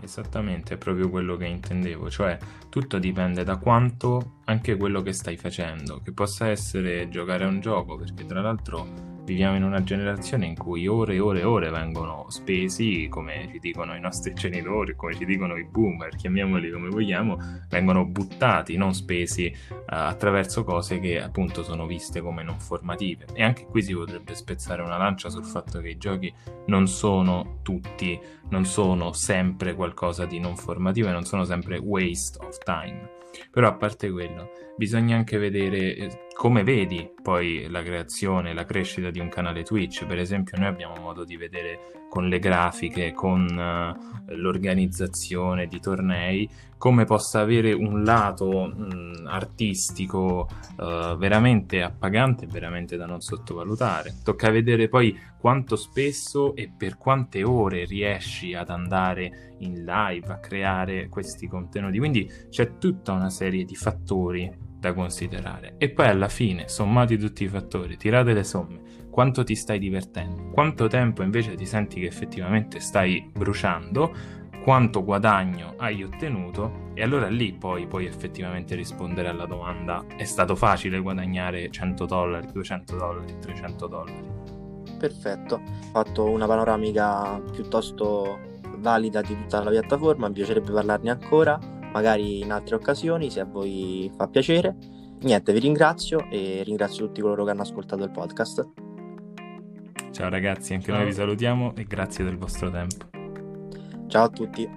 Esattamente, 0.00 0.74
è 0.74 0.76
proprio 0.76 1.10
quello 1.10 1.36
che 1.36 1.46
intendevo, 1.46 2.08
cioè 2.08 2.38
tutto 2.68 2.98
dipende 2.98 3.44
da 3.44 3.56
quanto 3.56 4.38
anche 4.44 4.76
quello 4.76 5.02
che 5.02 5.12
stai 5.12 5.36
facendo, 5.36 6.00
che 6.02 6.12
possa 6.12 6.48
essere 6.48 7.08
giocare 7.08 7.44
a 7.44 7.48
un 7.48 7.60
gioco, 7.60 7.96
perché 7.96 8.24
tra 8.24 8.40
l'altro 8.40 9.17
viviamo 9.28 9.56
in 9.56 9.62
una 9.62 9.82
generazione 9.82 10.46
in 10.46 10.56
cui 10.56 10.86
ore 10.86 11.16
e 11.16 11.20
ore 11.20 11.40
e 11.40 11.44
ore 11.44 11.70
vengono 11.70 12.24
spesi, 12.28 13.08
come 13.10 13.46
ci 13.52 13.58
dicono 13.58 13.94
i 13.94 14.00
nostri 14.00 14.32
genitori, 14.34 14.96
come 14.96 15.14
ci 15.14 15.26
dicono 15.26 15.56
i 15.56 15.64
boomer, 15.64 16.16
chiamiamoli 16.16 16.70
come 16.70 16.88
vogliamo, 16.88 17.36
vengono 17.68 18.06
buttati, 18.06 18.78
non 18.78 18.94
spesi 18.94 19.54
uh, 19.70 19.84
attraverso 19.86 20.64
cose 20.64 20.98
che 20.98 21.20
appunto 21.20 21.62
sono 21.62 21.86
viste 21.86 22.22
come 22.22 22.42
non 22.42 22.58
formative. 22.58 23.26
E 23.34 23.42
anche 23.42 23.66
qui 23.66 23.82
si 23.82 23.92
potrebbe 23.92 24.34
spezzare 24.34 24.80
una 24.80 24.96
lancia 24.96 25.28
sul 25.28 25.44
fatto 25.44 25.80
che 25.80 25.90
i 25.90 25.98
giochi 25.98 26.32
non 26.66 26.88
sono 26.88 27.58
tutti, 27.62 28.18
non 28.48 28.64
sono 28.64 29.12
sempre 29.12 29.74
qualcosa 29.74 30.24
di 30.24 30.40
non 30.40 30.56
formativo 30.56 31.08
e 31.08 31.12
non 31.12 31.24
sono 31.24 31.44
sempre 31.44 31.76
waste 31.76 32.38
of 32.42 32.56
time. 32.64 33.16
Però 33.50 33.68
a 33.68 33.74
parte 33.74 34.10
quello, 34.10 34.50
bisogna 34.76 35.16
anche 35.16 35.36
vedere 35.36 35.94
eh, 35.96 36.27
come 36.38 36.62
vedi 36.62 37.10
poi 37.20 37.66
la 37.68 37.82
creazione, 37.82 38.54
la 38.54 38.64
crescita 38.64 39.10
di 39.10 39.18
un 39.18 39.28
canale 39.28 39.64
Twitch. 39.64 40.06
Per 40.06 40.20
esempio, 40.20 40.56
noi 40.56 40.68
abbiamo 40.68 40.94
modo 41.00 41.24
di 41.24 41.36
vedere 41.36 42.06
con 42.08 42.28
le 42.28 42.38
grafiche, 42.38 43.12
con 43.12 43.44
uh, 43.44 44.34
l'organizzazione 44.36 45.66
di 45.66 45.80
tornei, 45.80 46.48
come 46.76 47.06
possa 47.06 47.40
avere 47.40 47.72
un 47.72 48.04
lato 48.04 48.66
mh, 48.66 49.24
artistico 49.26 50.48
uh, 50.76 51.16
veramente 51.16 51.82
appagante 51.82 52.46
veramente 52.46 52.96
da 52.96 53.06
non 53.06 53.20
sottovalutare. 53.20 54.14
Tocca 54.22 54.48
vedere 54.48 54.88
poi 54.88 55.18
quanto 55.40 55.74
spesso 55.74 56.54
e 56.54 56.70
per 56.70 56.98
quante 56.98 57.42
ore 57.42 57.84
riesci 57.84 58.54
ad 58.54 58.70
andare 58.70 59.56
in 59.58 59.84
live 59.84 60.28
a 60.28 60.38
creare 60.38 61.08
questi 61.08 61.48
contenuti. 61.48 61.98
Quindi 61.98 62.30
c'è 62.48 62.78
tutta 62.78 63.10
una 63.10 63.28
serie 63.28 63.64
di 63.64 63.74
fattori 63.74 64.66
da 64.78 64.92
considerare. 64.92 65.74
E 65.78 65.90
poi 65.90 66.06
alla 66.06 66.28
fine, 66.28 66.68
sommati 66.68 67.18
tutti 67.18 67.44
i 67.44 67.48
fattori, 67.48 67.96
tirate 67.96 68.32
le 68.32 68.44
somme, 68.44 68.80
quanto 69.10 69.42
ti 69.42 69.54
stai 69.54 69.78
divertendo, 69.78 70.50
quanto 70.50 70.86
tempo 70.86 71.22
invece 71.22 71.54
ti 71.54 71.66
senti 71.66 72.00
che 72.00 72.06
effettivamente 72.06 72.78
stai 72.80 73.28
bruciando, 73.32 74.36
quanto 74.62 75.02
guadagno 75.02 75.74
hai 75.78 76.02
ottenuto? 76.02 76.90
E 76.94 77.02
allora 77.02 77.28
lì 77.28 77.52
poi 77.52 77.86
puoi 77.86 78.06
effettivamente 78.06 78.74
rispondere 78.74 79.28
alla 79.28 79.46
domanda 79.46 80.04
è 80.16 80.24
stato 80.24 80.54
facile 80.54 81.00
guadagnare 81.00 81.70
100 81.70 82.06
dollari, 82.06 82.52
200 82.52 82.96
dollari, 82.96 83.38
300 83.40 83.86
dollari. 83.86 84.30
Perfetto, 84.98 85.54
ho 85.54 85.90
fatto 85.92 86.28
una 86.28 86.46
panoramica 86.46 87.40
piuttosto 87.52 88.38
valida 88.78 89.20
di 89.22 89.34
tutta 89.34 89.62
la 89.62 89.70
piattaforma, 89.70 90.28
mi 90.28 90.34
piacerebbe 90.34 90.72
parlarne 90.72 91.10
ancora, 91.10 91.58
magari 91.92 92.40
in 92.40 92.52
altre 92.52 92.76
occasioni 92.76 93.30
se 93.30 93.40
a 93.40 93.44
voi 93.44 94.10
fa 94.16 94.28
piacere. 94.28 94.76
Niente, 95.20 95.52
vi 95.52 95.58
ringrazio 95.58 96.28
e 96.30 96.62
ringrazio 96.64 97.06
tutti 97.06 97.20
coloro 97.20 97.44
che 97.44 97.50
hanno 97.50 97.62
ascoltato 97.62 98.04
il 98.04 98.10
podcast. 98.10 98.68
Ciao 100.12 100.28
ragazzi, 100.28 100.74
anche 100.74 100.86
Ciao. 100.86 100.96
noi 100.96 101.06
vi 101.06 101.12
salutiamo 101.12 101.74
e 101.76 101.84
grazie 101.84 102.24
del 102.24 102.38
vostro 102.38 102.70
tempo. 102.70 103.08
Ciao 104.06 104.24
a 104.24 104.28
tutti. 104.28 104.68